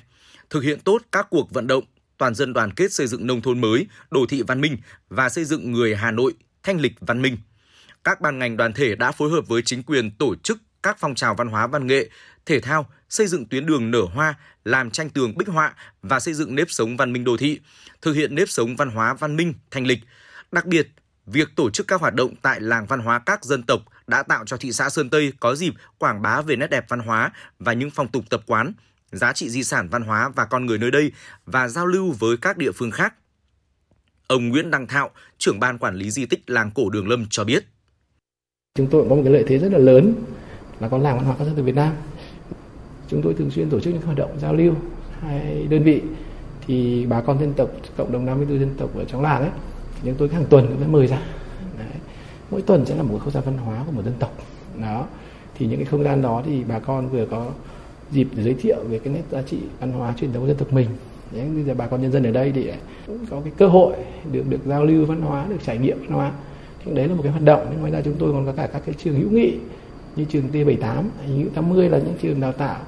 [0.50, 1.84] thực hiện tốt các cuộc vận động
[2.18, 4.78] toàn dân đoàn kết xây dựng nông thôn mới, đô thị văn minh
[5.10, 6.34] và xây dựng người Hà Nội
[6.66, 7.38] thanh lịch văn minh.
[8.04, 11.16] Các ban ngành đoàn thể đã phối hợp với chính quyền tổ chức các phong
[11.16, 12.10] trào văn hóa văn nghệ,
[12.46, 16.34] thể thao, xây dựng tuyến đường nở hoa, làm tranh tường bích họa và xây
[16.34, 17.60] dựng nếp sống văn minh đô thị,
[18.02, 20.00] thực hiện nếp sống văn hóa văn minh, thanh lịch.
[20.52, 20.88] Đặc biệt,
[21.26, 24.46] việc tổ chức các hoạt động tại làng văn hóa các dân tộc đã tạo
[24.46, 27.74] cho thị xã Sơn Tây có dịp quảng bá về nét đẹp văn hóa và
[27.74, 28.74] những phong tục tập quán,
[29.12, 31.12] giá trị di sản văn hóa và con người nơi đây
[31.46, 33.14] và giao lưu với các địa phương khác.
[34.28, 37.44] Ông Nguyễn Đăng Thạo, trưởng ban quản lý di tích làng cổ Đường Lâm cho
[37.44, 37.66] biết.
[38.78, 40.14] Chúng tôi có một cái lợi thế rất là lớn
[40.80, 41.94] là có làng văn hóa các dân tộc Việt Nam.
[43.10, 44.74] Chúng tôi thường xuyên tổ chức những hoạt động giao lưu
[45.22, 46.02] hai đơn vị.
[46.68, 49.52] Thì bà con dân tộc cộng đồng 54 dân tộc ở trong làng ấy
[50.06, 51.22] chúng tôi hàng tuần cũng sẽ mời ra.
[51.78, 51.88] Đấy.
[52.52, 54.38] mỗi tuần sẽ là một không gian văn hóa của một dân tộc.
[54.82, 55.08] Đó.
[55.58, 57.52] Thì những cái không gian đó thì bà con vừa có
[58.12, 60.58] dịp để giới thiệu về cái nét giá trị văn hóa truyền thống của dân
[60.58, 60.90] tộc mình.
[61.32, 62.72] Đấy, bây giờ bà con nhân dân ở đây thì
[63.08, 63.96] cũng có cái cơ hội
[64.32, 66.32] được được giao lưu văn hóa được trải nghiệm văn hóa.
[66.86, 67.68] Thì đấy là một cái hoạt động.
[67.72, 69.58] Nhưng ngoài ra chúng tôi còn có cả các cái trường hữu nghị
[70.16, 71.04] như trường T78,
[71.38, 72.80] hữu 80 là những trường đào tạo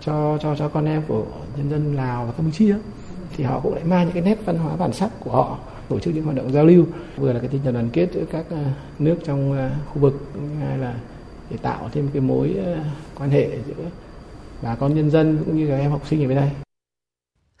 [0.00, 1.24] cho cho cho con em của
[1.56, 2.76] nhân dân Lào và Campuchia.
[3.36, 5.98] Thì họ cũng lại mang những cái nét văn hóa bản sắc của họ tổ
[5.98, 6.84] chức những hoạt động giao lưu.
[7.16, 8.64] Vừa là cái tinh thần đoàn kết giữa các à,
[8.98, 10.28] nước trong à, khu vực
[10.60, 10.94] hai là
[11.50, 12.84] để tạo thêm cái mối à,
[13.18, 13.84] quan hệ giữa
[14.62, 16.63] bà con nhân dân cũng như các em học sinh ở bên đây.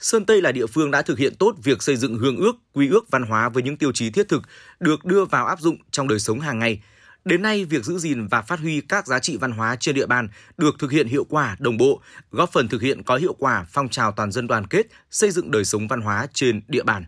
[0.04, 2.88] Sơn Tây là địa phương đã thực hiện tốt việc xây dựng hương ước, quy
[2.88, 4.42] ước văn hóa với những tiêu chí thiết thực
[4.80, 6.82] được đưa vào áp dụng trong đời sống hàng ngày–
[7.24, 10.06] Đến nay, việc giữ gìn và phát huy các giá trị văn hóa trên địa
[10.06, 13.66] bàn được thực hiện hiệu quả, đồng bộ, góp phần thực hiện có hiệu quả
[13.68, 17.04] phong trào toàn dân đoàn kết, xây dựng đời sống văn hóa trên địa bàn.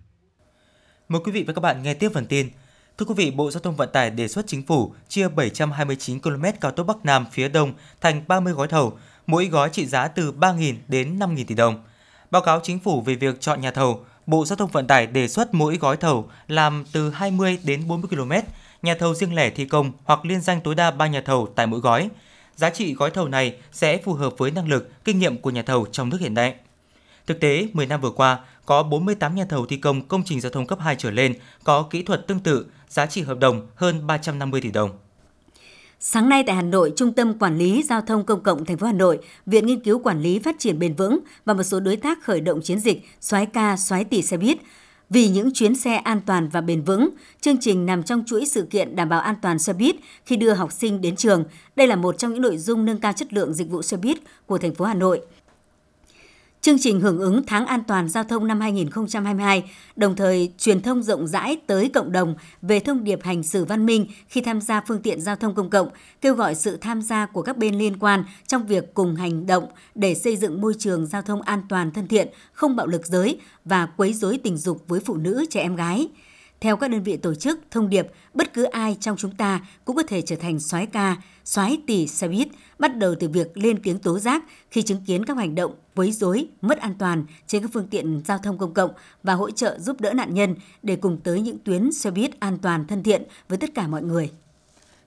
[1.08, 2.48] Mời quý vị và các bạn nghe tiếp phần tin.
[2.98, 6.44] Thưa quý vị, Bộ Giao thông Vận tải đề xuất chính phủ chia 729 km
[6.60, 10.32] cao tốc Bắc Nam phía Đông thành 30 gói thầu, mỗi gói trị giá từ
[10.32, 11.84] 3.000 đến 5.000 tỷ đồng.
[12.30, 15.28] Báo cáo chính phủ về việc chọn nhà thầu, Bộ Giao thông Vận tải đề
[15.28, 18.32] xuất mỗi gói thầu làm từ 20 đến 40 km,
[18.82, 21.66] nhà thầu riêng lẻ thi công hoặc liên danh tối đa 3 nhà thầu tại
[21.66, 22.08] mỗi gói.
[22.56, 25.62] Giá trị gói thầu này sẽ phù hợp với năng lực, kinh nghiệm của nhà
[25.62, 26.54] thầu trong nước hiện nay.
[27.26, 30.50] Thực tế, 10 năm vừa qua, có 48 nhà thầu thi công công trình giao
[30.50, 31.34] thông cấp 2 trở lên
[31.64, 34.90] có kỹ thuật tương tự, giá trị hợp đồng hơn 350 tỷ đồng.
[36.08, 38.86] Sáng nay tại Hà Nội, Trung tâm Quản lý Giao thông Công cộng thành phố
[38.86, 41.96] Hà Nội, Viện Nghiên cứu Quản lý Phát triển Bền vững và một số đối
[41.96, 44.58] tác khởi động chiến dịch xoáy ca, xoáy tỷ xe buýt
[45.10, 47.08] vì những chuyến xe an toàn và bền vững,
[47.40, 50.52] chương trình nằm trong chuỗi sự kiện đảm bảo an toàn xe buýt khi đưa
[50.52, 51.44] học sinh đến trường.
[51.76, 54.18] Đây là một trong những nội dung nâng cao chất lượng dịch vụ xe buýt
[54.46, 55.20] của thành phố Hà Nội.
[56.66, 59.64] Chương trình hưởng ứng tháng an toàn giao thông năm 2022,
[59.96, 63.86] đồng thời truyền thông rộng rãi tới cộng đồng về thông điệp hành xử văn
[63.86, 65.88] minh khi tham gia phương tiện giao thông công cộng,
[66.20, 69.64] kêu gọi sự tham gia của các bên liên quan trong việc cùng hành động
[69.94, 73.40] để xây dựng môi trường giao thông an toàn thân thiện, không bạo lực giới
[73.64, 76.08] và quấy rối tình dục với phụ nữ trẻ em gái.
[76.60, 79.96] Theo các đơn vị tổ chức, thông điệp, bất cứ ai trong chúng ta cũng
[79.96, 83.82] có thể trở thành soái ca, soái tỷ xe buýt, bắt đầu từ việc lên
[83.82, 87.62] tiếng tố giác khi chứng kiến các hành động quấy rối, mất an toàn trên
[87.62, 88.90] các phương tiện giao thông công cộng
[89.22, 92.58] và hỗ trợ giúp đỡ nạn nhân để cùng tới những tuyến xe buýt an
[92.58, 94.30] toàn thân thiện với tất cả mọi người.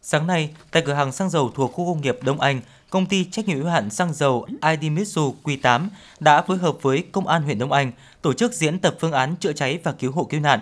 [0.01, 3.25] Sáng nay, tại cửa hàng xăng dầu thuộc khu công nghiệp Đông Anh, công ty
[3.25, 5.87] trách nhiệm hữu hạn xăng dầu Idemitsu Q8
[6.19, 9.35] đã phối hợp với công an huyện Đông Anh tổ chức diễn tập phương án
[9.39, 10.59] chữa cháy và cứu hộ cứu nạn.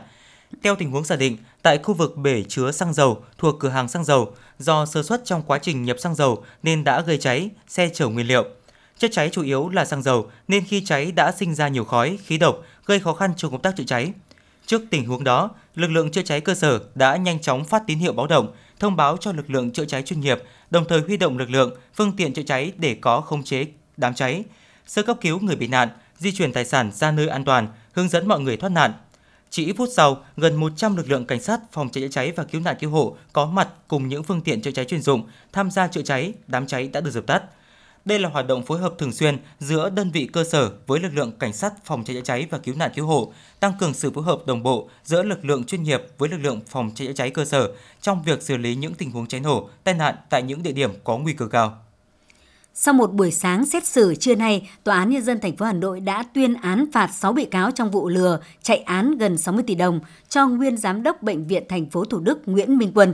[0.63, 3.87] Theo tình huống giả định, tại khu vực bể chứa xăng dầu thuộc cửa hàng
[3.87, 7.49] xăng dầu, do sơ suất trong quá trình nhập xăng dầu nên đã gây cháy
[7.67, 8.43] xe chở nguyên liệu.
[8.97, 12.17] Chất cháy chủ yếu là xăng dầu nên khi cháy đã sinh ra nhiều khói,
[12.25, 14.11] khí độc, gây khó khăn trong công tác chữa cháy.
[14.65, 17.99] Trước tình huống đó, lực lượng chữa cháy cơ sở đã nhanh chóng phát tín
[17.99, 21.17] hiệu báo động, thông báo cho lực lượng chữa cháy chuyên nghiệp, đồng thời huy
[21.17, 23.65] động lực lượng, phương tiện chữa cháy để có khống chế
[23.97, 24.43] đám cháy,
[24.87, 28.09] sơ cấp cứu người bị nạn, di chuyển tài sản ra nơi an toàn, hướng
[28.09, 28.93] dẫn mọi người thoát nạn.
[29.57, 32.43] Chỉ ít phút sau, gần 100 lực lượng cảnh sát, phòng cháy chữa cháy và
[32.43, 35.71] cứu nạn cứu hộ có mặt cùng những phương tiện chữa cháy chuyên dụng tham
[35.71, 37.43] gia chữa cháy, đám cháy đã được dập tắt.
[38.05, 41.13] Đây là hoạt động phối hợp thường xuyên giữa đơn vị cơ sở với lực
[41.13, 44.11] lượng cảnh sát phòng cháy chữa cháy và cứu nạn cứu hộ, tăng cường sự
[44.11, 47.13] phối hợp đồng bộ giữa lực lượng chuyên nghiệp với lực lượng phòng cháy chữa
[47.13, 50.43] cháy cơ sở trong việc xử lý những tình huống cháy nổ, tai nạn tại
[50.43, 51.86] những địa điểm có nguy cơ cao.
[52.79, 55.73] Sau một buổi sáng xét xử trưa nay, Tòa án Nhân dân thành phố Hà
[55.73, 59.63] Nội đã tuyên án phạt 6 bị cáo trong vụ lừa chạy án gần 60
[59.67, 63.13] tỷ đồng cho nguyên giám đốc bệnh viện thành phố Thủ Đức Nguyễn Minh Quân.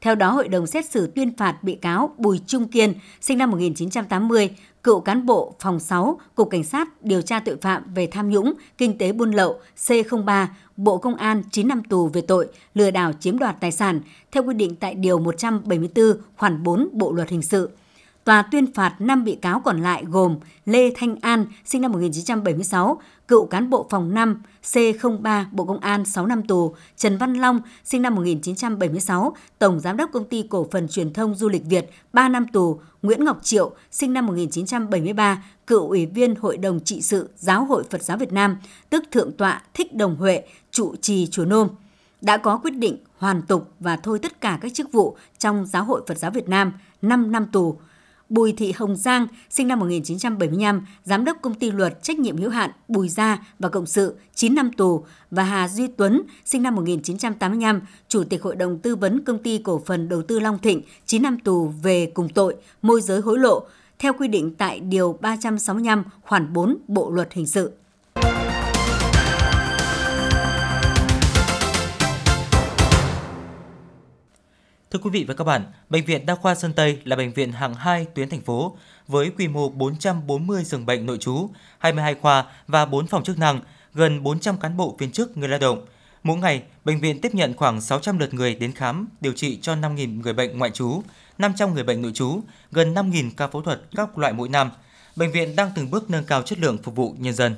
[0.00, 3.50] Theo đó, hội đồng xét xử tuyên phạt bị cáo Bùi Trung Kiên, sinh năm
[3.50, 4.50] 1980,
[4.82, 8.54] cựu cán bộ phòng 6, Cục Cảnh sát điều tra tội phạm về tham nhũng,
[8.78, 10.46] kinh tế buôn lậu C03,
[10.76, 14.42] Bộ Công an 9 năm tù về tội lừa đảo chiếm đoạt tài sản theo
[14.44, 17.70] quy định tại Điều 174 khoản 4 Bộ Luật Hình sự.
[18.24, 23.00] Tòa tuyên phạt 5 bị cáo còn lại gồm Lê Thanh An, sinh năm 1976,
[23.28, 27.60] cựu cán bộ phòng 5 C03 Bộ Công an 6 năm tù, Trần Văn Long,
[27.84, 31.90] sinh năm 1976, Tổng Giám đốc Công ty Cổ phần Truyền thông Du lịch Việt
[32.12, 37.02] 3 năm tù, Nguyễn Ngọc Triệu, sinh năm 1973, cựu Ủy viên Hội đồng trị
[37.02, 38.56] sự Giáo hội Phật giáo Việt Nam,
[38.90, 41.68] tức Thượng tọa Thích Đồng Huệ, trụ trì Chùa Nôm,
[42.20, 45.84] đã có quyết định hoàn tục và thôi tất cả các chức vụ trong Giáo
[45.84, 47.78] hội Phật giáo Việt Nam 5 năm tù,
[48.28, 52.50] Bùi Thị Hồng Giang, sinh năm 1975, giám đốc công ty luật trách nhiệm hữu
[52.50, 56.74] hạn Bùi Gia và Cộng sự 9 năm tù và Hà Duy Tuấn, sinh năm
[56.74, 60.82] 1985, chủ tịch hội đồng tư vấn công ty cổ phần đầu tư Long Thịnh
[61.06, 63.62] 9 năm tù về cùng tội môi giới hối lộ
[63.98, 67.72] theo quy định tại điều 365 khoản 4 Bộ luật hình sự.
[74.92, 77.52] Thưa quý vị và các bạn, Bệnh viện Đa khoa Sơn Tây là bệnh viện
[77.52, 78.76] hạng 2 tuyến thành phố
[79.08, 83.60] với quy mô 440 giường bệnh nội trú, 22 khoa và 4 phòng chức năng,
[83.94, 85.86] gần 400 cán bộ viên chức người lao động.
[86.22, 89.74] Mỗi ngày, bệnh viện tiếp nhận khoảng 600 lượt người đến khám, điều trị cho
[89.74, 91.02] 5.000 người bệnh ngoại trú,
[91.38, 92.40] 500 người bệnh nội trú,
[92.72, 94.70] gần 5.000 ca phẫu thuật các loại mỗi năm.
[95.16, 97.54] Bệnh viện đang từng bước nâng cao chất lượng phục vụ nhân dân.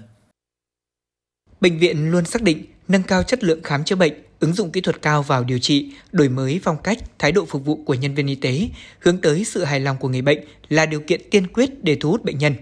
[1.61, 4.81] Bệnh viện luôn xác định nâng cao chất lượng khám chữa bệnh, ứng dụng kỹ
[4.81, 8.15] thuật cao vào điều trị, đổi mới phong cách, thái độ phục vụ của nhân
[8.15, 8.69] viên y tế,
[8.99, 12.11] hướng tới sự hài lòng của người bệnh là điều kiện tiên quyết để thu
[12.11, 12.55] hút bệnh nhân.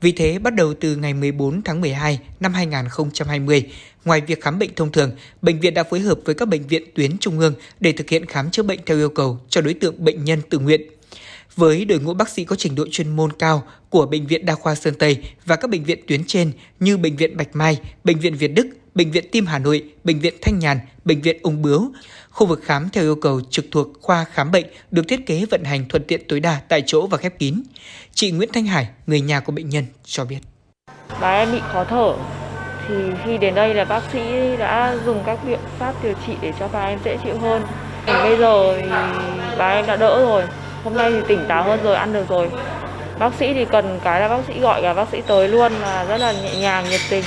[0.00, 3.62] Vì thế, bắt đầu từ ngày 14 tháng 12 năm 2020,
[4.04, 5.10] ngoài việc khám bệnh thông thường,
[5.42, 8.26] bệnh viện đã phối hợp với các bệnh viện tuyến trung ương để thực hiện
[8.26, 10.80] khám chữa bệnh theo yêu cầu cho đối tượng bệnh nhân tự nguyện.
[11.56, 14.54] Với đội ngũ bác sĩ có trình độ chuyên môn cao của Bệnh viện Đa
[14.54, 18.18] khoa Sơn Tây và các bệnh viện tuyến trên như Bệnh viện Bạch Mai, Bệnh
[18.18, 21.62] viện Việt Đức, Bệnh viện Tim Hà Nội, Bệnh viện Thanh Nhàn, Bệnh viện Ung
[21.62, 21.92] Bướu.
[22.30, 25.64] Khu vực khám theo yêu cầu trực thuộc khoa khám bệnh được thiết kế vận
[25.64, 27.62] hành thuận tiện tối đa tại chỗ và khép kín.
[28.14, 30.38] Chị Nguyễn Thanh Hải, người nhà của bệnh nhân, cho biết.
[31.20, 32.14] Bà em bị khó thở,
[32.88, 34.20] thì khi đến đây là bác sĩ
[34.58, 37.62] đã dùng các biện pháp điều trị để cho bà em dễ chịu hơn.
[38.06, 38.88] Bây giờ thì
[39.58, 40.42] bà em đã đỡ rồi,
[40.84, 42.50] hôm nay thì tỉnh táo hơn rồi, ăn được rồi.
[43.18, 46.04] Bác sĩ thì cần cái là bác sĩ gọi cả bác sĩ tới luôn và
[46.04, 47.24] rất là nhẹ nhàng, nhiệt tình.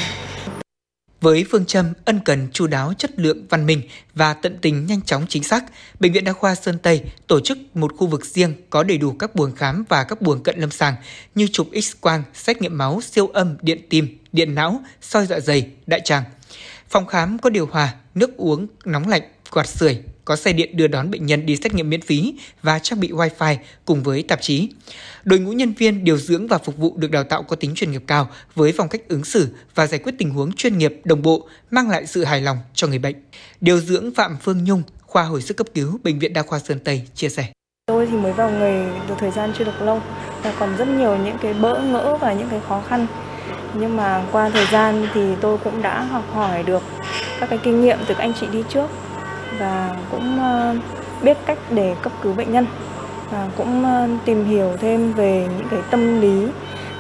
[1.26, 3.82] Với phương châm ân cần, chu đáo, chất lượng, văn minh
[4.16, 5.64] và tận tình nhanh chóng chính xác,
[6.00, 9.12] Bệnh viện Đa khoa Sơn Tây tổ chức một khu vực riêng có đầy đủ
[9.20, 10.96] các buồng khám và các buồng cận lâm sàng
[11.36, 15.68] như chụp X-quang, xét nghiệm máu, siêu âm, điện tim, điện não, soi dạ dày,
[15.88, 16.24] đại tràng.
[16.90, 20.88] Phòng khám có điều hòa, nước uống nóng lạnh, quạt sưởi, có xe điện đưa
[20.88, 24.42] đón bệnh nhân đi xét nghiệm miễn phí và trang bị wifi cùng với tạp
[24.42, 24.70] chí.
[25.26, 27.92] Đội ngũ nhân viên điều dưỡng và phục vụ được đào tạo có tính chuyên
[27.92, 31.22] nghiệp cao với phong cách ứng xử và giải quyết tình huống chuyên nghiệp đồng
[31.22, 33.16] bộ, mang lại sự hài lòng cho người bệnh.
[33.62, 36.80] Điều dưỡng Phạm Phương Nhung, khoa hồi sức cấp cứu Bệnh viện Đa khoa Sơn
[36.80, 37.48] Tây chia sẻ.
[37.86, 40.02] Tôi thì mới vào nghề được thời gian chưa được lâu
[40.44, 43.08] và còn rất nhiều những cái bỡ ngỡ và những cái khó khăn.
[43.74, 46.84] Nhưng mà qua thời gian thì tôi cũng đã học hỏi được
[47.40, 48.88] các cái kinh nghiệm từ các anh chị đi trước
[49.60, 50.76] và cũng ờ,
[51.24, 52.66] biết cách để cấp cứu bệnh nhân
[53.36, 56.48] và cũng ờ, tìm hiểu thêm về những cái tâm lý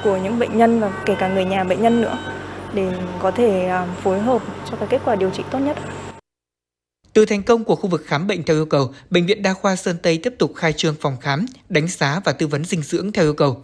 [0.03, 2.17] của những bệnh nhân và kể cả người nhà bệnh nhân nữa
[2.73, 5.77] để có thể ờ, phối hợp cho cái kết quả điều trị tốt nhất.
[7.13, 9.75] Từ thành công của khu vực khám bệnh theo yêu cầu, Bệnh viện Đa khoa
[9.75, 13.11] Sơn Tây tiếp tục khai trương phòng khám, đánh giá và tư vấn dinh dưỡng
[13.11, 13.63] theo yêu cầu.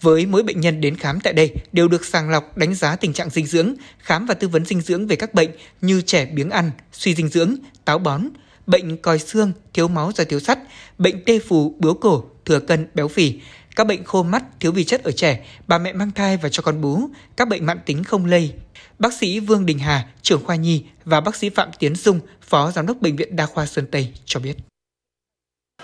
[0.00, 3.12] Với mỗi bệnh nhân đến khám tại đây đều được sàng lọc đánh giá tình
[3.12, 5.50] trạng dinh dưỡng, khám và tư vấn dinh dưỡng về các bệnh
[5.80, 7.54] như trẻ biếng ăn, suy dinh dưỡng,
[7.84, 8.22] táo bón,
[8.66, 10.58] bệnh còi xương, thiếu máu do thiếu sắt,
[10.98, 13.40] bệnh tê phù, bướu cổ, thừa cân, béo phì,
[13.76, 16.62] các bệnh khô mắt, thiếu vi chất ở trẻ, bà mẹ mang thai và cho
[16.62, 17.00] con bú,
[17.36, 18.52] các bệnh mãn tính không lây.
[18.98, 22.70] Bác sĩ Vương Đình Hà, trưởng khoa nhi và bác sĩ Phạm Tiến Dung, phó
[22.70, 24.56] giám đốc bệnh viện Đa khoa Sơn Tây cho biết.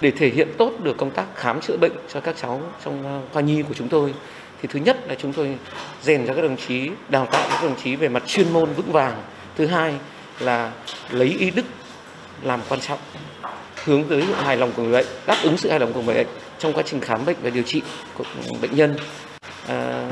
[0.01, 3.23] Để thể hiện tốt được công tác khám chữa bệnh cho các cháu trong ờ,
[3.33, 4.15] khoa nhi của chúng tôi
[4.63, 5.59] thì thứ nhất là chúng tôi
[6.03, 8.93] rèn cho các đồng chí, đào tạo các đồng chí về mặt chuyên môn vững
[8.93, 9.23] vàng.
[9.57, 9.95] Thứ hai
[10.41, 10.73] là
[11.11, 11.65] lấy ý đức
[12.43, 12.99] làm quan trọng,
[13.85, 16.15] hướng tới sự hài lòng của người bệnh, đáp ứng sự hài lòng của người
[16.15, 16.27] bệnh
[16.59, 17.83] trong quá trình khám bệnh và điều trị
[18.19, 18.25] của
[18.63, 18.97] bệnh nhân,
[19.69, 20.09] à,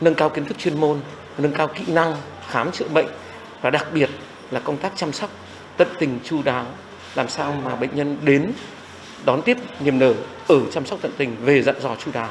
[0.00, 1.00] nâng cao kiến thức chuyên môn,
[1.38, 2.16] nâng cao kỹ năng
[2.48, 3.06] khám chữa bệnh
[3.62, 4.10] và đặc biệt
[4.50, 5.30] là công tác chăm sóc
[5.76, 6.66] tận tình chu đáo
[7.14, 8.52] làm sao mà bệnh nhân đến
[9.24, 10.14] đón tiếp niềm nở
[10.48, 12.30] ở chăm sóc tận tình về dặn dò chu đáo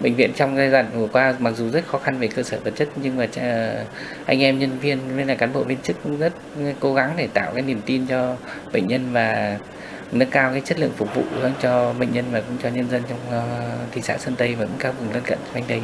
[0.00, 2.58] bệnh viện trong giai đoạn vừa qua mặc dù rất khó khăn về cơ sở
[2.64, 3.84] vật chất, nhưng mà ờ,
[4.26, 6.32] anh em nhân viên với là cán bộ viên chức cũng rất
[6.80, 8.36] cố gắng để tạo cái niềm tin cho
[8.72, 9.58] bệnh nhân và
[10.12, 11.22] nâng cao cái chất lượng phục vụ
[11.60, 13.42] cho bệnh nhân và cũng cho nhân dân trong ờ,
[13.92, 15.80] thị xã Sơn Tây và cũng các vùng lân cận quanh đây.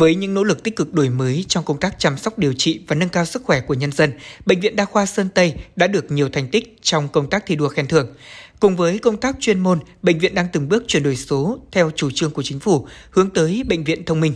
[0.00, 2.80] Với những nỗ lực tích cực đổi mới trong công tác chăm sóc điều trị
[2.88, 4.12] và nâng cao sức khỏe của nhân dân,
[4.46, 7.56] Bệnh viện Đa khoa Sơn Tây đã được nhiều thành tích trong công tác thi
[7.56, 8.14] đua khen thưởng.
[8.60, 11.90] Cùng với công tác chuyên môn, bệnh viện đang từng bước chuyển đổi số theo
[11.96, 14.32] chủ trương của chính phủ, hướng tới bệnh viện thông minh.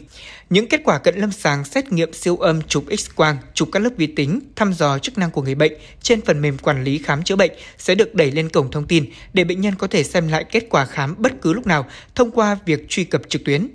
[0.51, 3.91] Những kết quả cận lâm sàng xét nghiệm siêu âm chụp X-quang, chụp các lớp
[3.97, 7.23] vi tính, thăm dò chức năng của người bệnh trên phần mềm quản lý khám
[7.23, 10.29] chữa bệnh sẽ được đẩy lên cổng thông tin để bệnh nhân có thể xem
[10.29, 13.69] lại kết quả khám bất cứ lúc nào thông qua việc truy cập trực tuyến.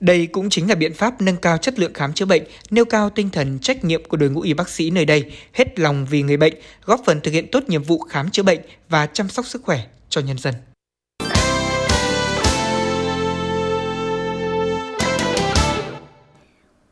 [0.00, 3.10] Đây cũng chính là biện pháp nâng cao chất lượng khám chữa bệnh, nêu cao
[3.10, 6.22] tinh thần trách nhiệm của đội ngũ y bác sĩ nơi đây, hết lòng vì
[6.22, 9.46] người bệnh, góp phần thực hiện tốt nhiệm vụ khám chữa bệnh và chăm sóc
[9.46, 10.54] sức khỏe cho nhân dân.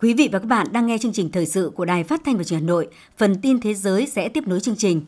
[0.00, 2.36] Quý vị và các bạn đang nghe chương trình thời sự của Đài Phát thanh
[2.36, 2.88] và Truyền hình Hà Nội.
[3.18, 5.02] Phần tin thế giới sẽ tiếp nối chương trình.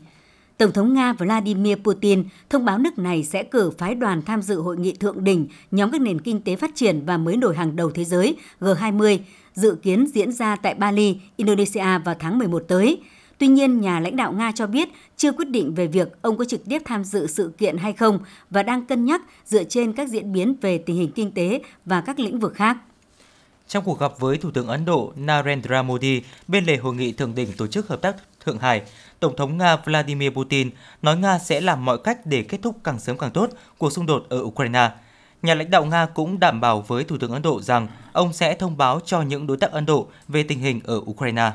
[0.57, 4.61] Tổng thống Nga Vladimir Putin thông báo nước này sẽ cử phái đoàn tham dự
[4.61, 7.75] hội nghị thượng đỉnh nhóm các nền kinh tế phát triển và mới nổi hàng
[7.75, 9.19] đầu thế giới G20
[9.53, 13.01] dự kiến diễn ra tại Bali, Indonesia vào tháng 11 tới.
[13.37, 16.45] Tuy nhiên, nhà lãnh đạo Nga cho biết chưa quyết định về việc ông có
[16.45, 20.09] trực tiếp tham dự sự kiện hay không và đang cân nhắc dựa trên các
[20.09, 22.77] diễn biến về tình hình kinh tế và các lĩnh vực khác.
[23.67, 27.35] Trong cuộc gặp với Thủ tướng Ấn Độ Narendra Modi bên lề hội nghị thượng
[27.35, 28.15] đỉnh tổ chức hợp tác
[28.45, 28.81] Thượng Hải,
[29.19, 30.69] Tổng thống Nga Vladimir Putin
[31.01, 34.05] nói Nga sẽ làm mọi cách để kết thúc càng sớm càng tốt cuộc xung
[34.05, 34.91] đột ở Ukraine.
[35.41, 38.55] Nhà lãnh đạo Nga cũng đảm bảo với Thủ tướng Ấn Độ rằng ông sẽ
[38.55, 41.51] thông báo cho những đối tác Ấn Độ về tình hình ở Ukraine.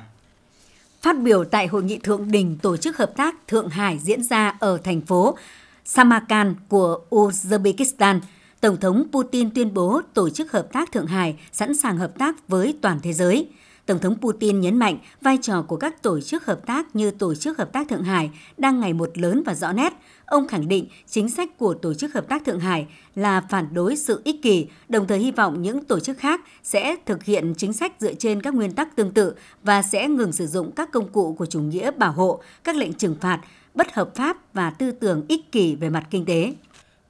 [1.03, 4.57] Phát biểu tại hội nghị thượng đỉnh tổ chức hợp tác Thượng Hải diễn ra
[4.61, 5.37] ở thành phố
[5.85, 8.21] Samarkand của Uzbekistan,
[8.61, 12.49] Tổng thống Putin tuyên bố tổ chức hợp tác Thượng Hải sẵn sàng hợp tác
[12.49, 13.49] với toàn thế giới–
[13.87, 17.35] Tổng thống Putin nhấn mạnh vai trò của các tổ chức hợp tác như Tổ
[17.35, 19.93] chức Hợp tác Thượng Hải đang ngày một lớn và rõ nét.
[20.27, 23.97] Ông khẳng định chính sách của Tổ chức Hợp tác Thượng Hải là phản đối
[23.97, 27.73] sự ích kỷ, đồng thời hy vọng những tổ chức khác sẽ thực hiện chính
[27.73, 31.09] sách dựa trên các nguyên tắc tương tự và sẽ ngừng sử dụng các công
[31.09, 33.41] cụ của chủ nghĩa bảo hộ, các lệnh trừng phạt,
[33.75, 36.53] bất hợp pháp và tư tưởng ích kỷ về mặt kinh tế.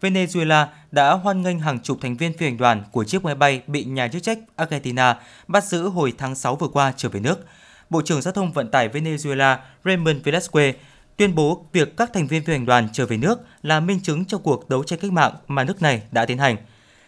[0.01, 3.63] Venezuela đã hoan nghênh hàng chục thành viên phi hành đoàn của chiếc máy bay
[3.67, 5.17] bị nhà chức trách Argentina
[5.49, 7.47] bắt giữ hồi tháng 6 vừa qua trở về nước.
[7.91, 10.73] Bộ trưởng Giao thông Vận tải Venezuela Raymond Velasquez
[11.17, 14.25] tuyên bố việc các thành viên phi hành đoàn trở về nước là minh chứng
[14.25, 16.57] cho cuộc đấu tranh cách mạng mà nước này đã tiến hành.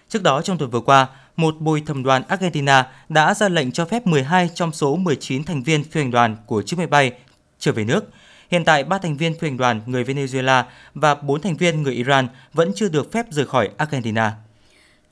[0.09, 3.84] Trước đó trong tuần vừa qua, một bồi thẩm đoàn Argentina đã ra lệnh cho
[3.84, 7.12] phép 12 trong số 19 thành viên phi hành đoàn của chiếc máy bay
[7.59, 8.05] trở về nước–
[8.53, 10.63] Hiện tại, 3 thành viên phi hành đoàn người Venezuela
[10.95, 14.33] và 4 thành viên người Iran vẫn chưa được phép rời khỏi Argentina.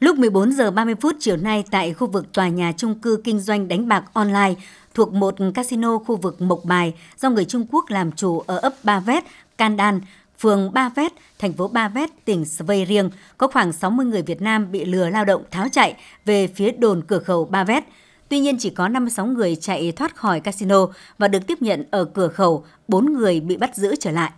[0.01, 3.41] Lúc 14 giờ 30 phút chiều nay tại khu vực tòa nhà trung cư kinh
[3.41, 4.55] doanh đánh bạc online
[4.95, 8.74] thuộc một casino khu vực Mộc Bài do người Trung Quốc làm chủ ở ấp
[8.82, 9.24] Ba Vét,
[9.59, 10.01] Can Đan,
[10.38, 14.43] phường Ba Vét, thành phố Ba Vét, tỉnh Svay Riêng, có khoảng 60 người Việt
[14.43, 17.84] Nam bị lừa lao động tháo chạy về phía đồn cửa khẩu Ba Vét.
[18.30, 20.86] Tuy nhiên chỉ có 56 người chạy thoát khỏi casino
[21.18, 24.30] và được tiếp nhận ở cửa khẩu, 4 người bị bắt giữ trở lại.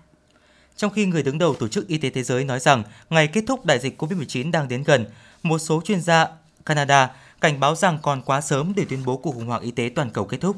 [0.77, 3.45] Trong khi người đứng đầu Tổ chức Y tế Thế giới nói rằng ngày kết
[3.47, 5.07] thúc đại dịch COVID-19 đang đến gần,
[5.43, 6.27] một số chuyên gia
[6.67, 9.91] Canada cảnh báo rằng còn quá sớm để tuyên bố cuộc khủng hoảng y tế
[9.95, 10.57] toàn cầu kết thúc.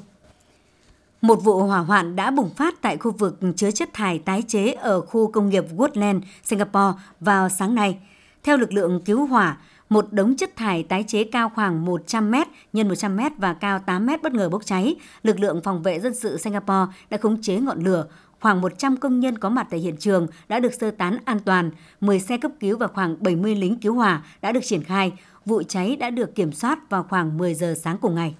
[1.20, 4.72] Một vụ hỏa hoạn đã bùng phát tại khu vực chứa chất thải tái chế
[4.72, 7.98] ở khu công nghiệp Woodland, Singapore vào sáng nay.
[8.42, 9.58] Theo lực lượng cứu hỏa,
[9.94, 12.34] một đống chất thải tái chế cao khoảng 100 m
[12.72, 14.94] x 100 m và cao 8 m bất ngờ bốc cháy.
[15.22, 18.06] Lực lượng phòng vệ dân sự Singapore đã khống chế ngọn lửa.
[18.40, 21.70] khoảng 100 công nhân có mặt tại hiện trường đã được sơ tán an toàn,
[22.00, 25.12] 10 xe cấp cứu và khoảng 70 lính cứu hỏa đã được triển khai.
[25.46, 28.34] Vụ cháy đã được kiểm soát vào khoảng 10 giờ sáng cùng ngày.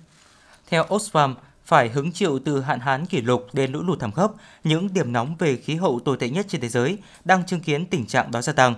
[0.69, 1.35] Theo Oxfam,
[1.65, 5.13] phải hứng chịu từ hạn hán kỷ lục đến lũ lụt thảm khốc, những điểm
[5.13, 8.31] nóng về khí hậu tồi tệ nhất trên thế giới đang chứng kiến tình trạng
[8.31, 8.75] đó gia tăng.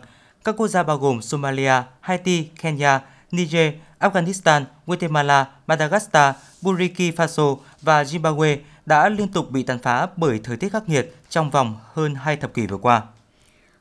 [0.47, 8.03] Các quốc gia bao gồm Somalia, Haiti, Kenya, Niger, Afghanistan, Guatemala, Madagascar, Burkina Faso và
[8.03, 12.15] Zimbabwe đã liên tục bị tàn phá bởi thời tiết khắc nghiệt trong vòng hơn
[12.15, 13.03] hai thập kỷ vừa qua.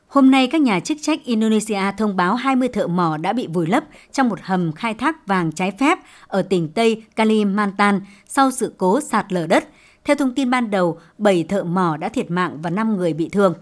[0.08, 3.66] Hôm nay, các nhà chức trách Indonesia thông báo 20 thợ mỏ đã bị vùi
[3.66, 8.74] lấp trong một hầm khai thác vàng trái phép ở tỉnh Tây Kalimantan sau sự
[8.78, 9.64] cố sạt lở đất.
[10.04, 13.28] Theo thông tin ban đầu, 7 thợ mỏ đã thiệt mạng và 5 người bị
[13.28, 13.54] thương.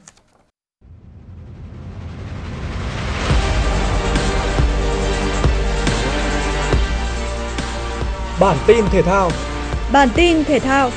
[8.41, 9.30] Bản tin thể thao
[9.93, 10.91] Bản tin thể thao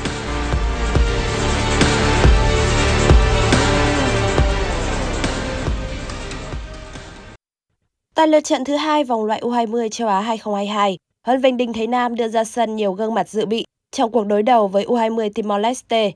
[8.14, 11.86] Tại lượt trận thứ hai vòng loại U20 châu Á 2022, huấn viên Đinh Thế
[11.86, 15.30] Nam đưa ra sân nhiều gương mặt dự bị trong cuộc đối đầu với U20
[15.30, 16.10] Timor-Leste.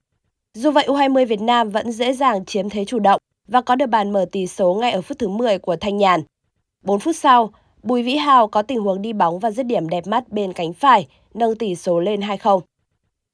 [0.54, 3.86] Dù vậy, U20 Việt Nam vẫn dễ dàng chiếm thế chủ động và có được
[3.86, 6.20] bàn mở tỷ số ngay ở phút thứ 10 của Thanh Nhàn.
[6.84, 7.52] 4 phút sau,
[7.82, 10.72] Bùi Vĩ Hào có tình huống đi bóng và dứt điểm đẹp mắt bên cánh
[10.72, 12.60] phải, nâng tỷ số lên 2-0.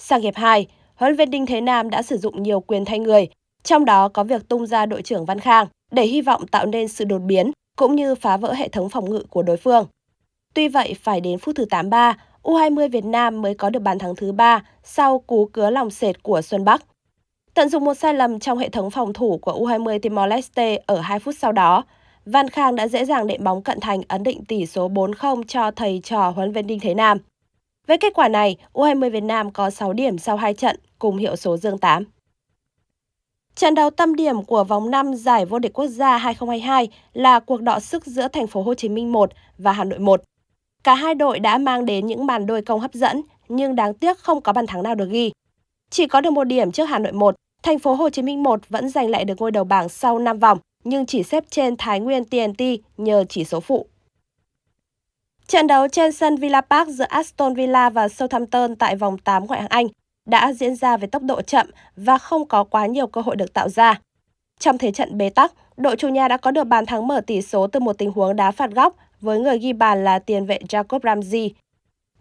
[0.03, 2.99] Sang hiệp 2, huấn luyện viên Đinh Thế Nam đã sử dụng nhiều quyền thay
[2.99, 3.28] người,
[3.62, 6.88] trong đó có việc tung ra đội trưởng Văn Khang để hy vọng tạo nên
[6.88, 9.86] sự đột biến cũng như phá vỡ hệ thống phòng ngự của đối phương.
[10.55, 14.16] Tuy vậy, phải đến phút thứ 83, U20 Việt Nam mới có được bàn thắng
[14.16, 16.82] thứ 3 sau cú cứa lòng sệt của Xuân Bắc.
[17.55, 21.18] Tận dụng một sai lầm trong hệ thống phòng thủ của U20 Timor-Leste ở 2
[21.18, 21.84] phút sau đó,
[22.32, 25.70] Văn Khang đã dễ dàng đệm bóng cận thành ấn định tỷ số 4-0 cho
[25.70, 27.18] thầy trò huấn viên Đinh Thế Nam.
[27.86, 31.36] Với kết quả này, U20 Việt Nam có 6 điểm sau 2 trận cùng hiệu
[31.36, 32.04] số dương 8.
[33.54, 37.62] Trận đấu tâm điểm của vòng 5 giải vô địch quốc gia 2022 là cuộc
[37.62, 40.22] đọ sức giữa thành phố Hồ Chí Minh 1 và Hà Nội 1.
[40.84, 44.18] Cả hai đội đã mang đến những màn đôi công hấp dẫn, nhưng đáng tiếc
[44.18, 45.32] không có bàn thắng nào được ghi.
[45.90, 48.68] Chỉ có được một điểm trước Hà Nội 1, thành phố Hồ Chí Minh 1
[48.68, 52.00] vẫn giành lại được ngôi đầu bảng sau 5 vòng, nhưng chỉ xếp trên Thái
[52.00, 52.62] Nguyên TNT
[52.96, 53.86] nhờ chỉ số phụ.
[55.46, 59.60] Trận đấu trên sân Villa Park giữa Aston Villa và Southampton tại vòng 8 ngoại
[59.60, 59.86] hạng Anh
[60.26, 61.66] đã diễn ra với tốc độ chậm
[61.96, 64.00] và không có quá nhiều cơ hội được tạo ra.
[64.58, 67.42] Trong thế trận bế tắc, đội chủ nhà đã có được bàn thắng mở tỷ
[67.42, 70.58] số từ một tình huống đá phạt góc với người ghi bàn là tiền vệ
[70.68, 71.54] Jacob Ramsey.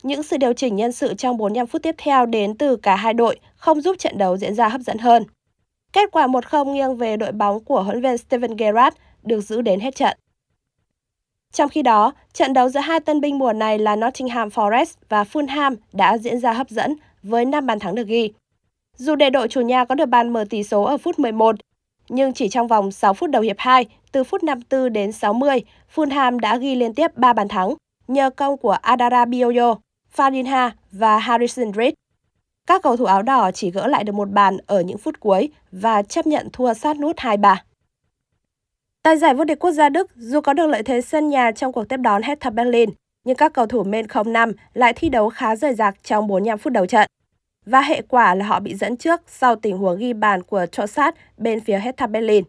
[0.03, 3.13] Những sự điều chỉnh nhân sự trong 45 phút tiếp theo đến từ cả hai
[3.13, 5.23] đội không giúp trận đấu diễn ra hấp dẫn hơn.
[5.93, 9.61] Kết quả 1-0 nghiêng về đội bóng của huấn luyện viên Steven Gerrard được giữ
[9.61, 10.17] đến hết trận.
[11.51, 15.23] Trong khi đó, trận đấu giữa hai tân binh mùa này là Nottingham Forest và
[15.23, 18.31] Fulham đã diễn ra hấp dẫn với 5 bàn thắng được ghi.
[18.97, 21.55] Dù để đội chủ nhà có được bàn mở tỷ số ở phút 11,
[22.09, 25.61] nhưng chỉ trong vòng 6 phút đầu hiệp 2, từ phút 54 đến 60,
[25.95, 27.73] Fulham đã ghi liên tiếp 3 bàn thắng
[28.07, 29.75] nhờ công của Adara Bioyo,
[30.15, 31.93] Farinha và Harrison Reed.
[32.67, 35.49] Các cầu thủ áo đỏ chỉ gỡ lại được một bàn ở những phút cuối
[35.71, 37.55] và chấp nhận thua sát nút 2-3.
[39.03, 41.71] Tại giải vô địch quốc gia Đức, dù có được lợi thế sân nhà trong
[41.73, 42.89] cuộc tiếp đón Hertha Berlin,
[43.23, 46.73] nhưng các cầu thủ Men 05 lại thi đấu khá rời rạc trong 45 phút
[46.73, 47.07] đầu trận.
[47.65, 51.17] Và hệ quả là họ bị dẫn trước sau tình huống ghi bàn của Trossard
[51.37, 52.43] bên phía Hertha Berlin.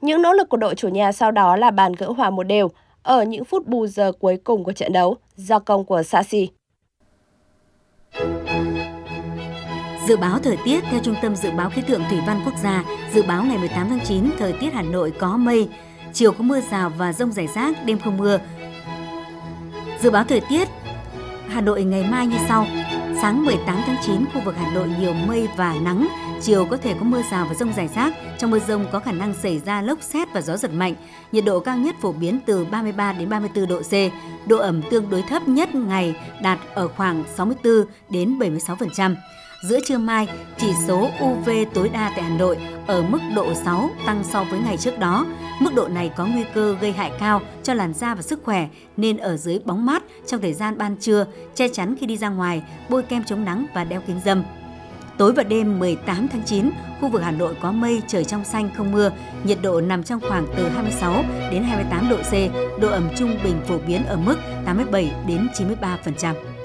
[0.00, 2.68] Những nỗ lực của đội chủ nhà sau đó là bàn gỡ hòa một đều
[3.02, 6.48] ở những phút bù giờ cuối cùng của trận đấu do công của Sassi.
[10.08, 12.84] Dự báo thời tiết theo Trung tâm Dự báo Khí tượng Thủy văn Quốc gia,
[13.14, 15.68] dự báo ngày 18 tháng 9, thời tiết Hà Nội có mây,
[16.12, 18.38] chiều có mưa rào và rông rải rác, đêm không mưa.
[20.02, 20.68] Dự báo thời tiết
[21.48, 22.66] Hà Nội ngày mai như sau.
[23.22, 26.08] Sáng 18 tháng 9, khu vực Hà Nội nhiều mây và nắng,
[26.42, 28.14] chiều có thể có mưa rào và rông rải rác.
[28.38, 30.94] Trong mưa rông có khả năng xảy ra lốc xét và gió giật mạnh.
[31.32, 33.92] Nhiệt độ cao nhất phổ biến từ 33 đến 34 độ C.
[34.48, 37.72] Độ ẩm tương đối thấp nhất ngày đạt ở khoảng 64
[38.08, 39.14] đến 76%.
[39.68, 43.90] Giữa trưa mai, chỉ số UV tối đa tại Hà Nội ở mức độ 6
[44.06, 45.26] tăng so với ngày trước đó.
[45.60, 48.68] Mức độ này có nguy cơ gây hại cao cho làn da và sức khỏe
[48.96, 52.28] nên ở dưới bóng mát trong thời gian ban trưa, che chắn khi đi ra
[52.28, 54.42] ngoài, bôi kem chống nắng và đeo kính dâm.
[55.18, 58.70] Tối và đêm 18 tháng 9, khu vực Hà Nội có mây, trời trong xanh
[58.76, 59.10] không mưa,
[59.44, 62.32] nhiệt độ nằm trong khoảng từ 26 đến 28 độ C,
[62.80, 66.55] độ ẩm trung bình phổ biến ở mức 87 đến 93%.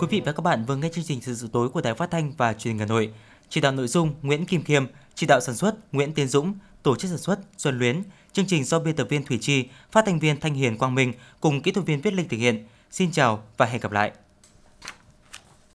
[0.00, 2.10] Quý vị và các bạn vừa nghe chương trình Sự sự tối của Đài Phát
[2.10, 3.12] thanh và Truyền hình Hà Nội.
[3.48, 6.96] Chỉ đạo nội dung Nguyễn Kim Khiêm, chỉ đạo sản xuất Nguyễn Tiến Dũng, tổ
[6.96, 10.18] chức sản xuất Xuân Luyến, chương trình do biên tập viên Thủy Chi, phát thanh
[10.18, 12.66] viên Thanh Hiền Quang Minh cùng kỹ thuật viên Viết Linh thực hiện.
[12.90, 14.12] Xin chào và hẹn gặp lại.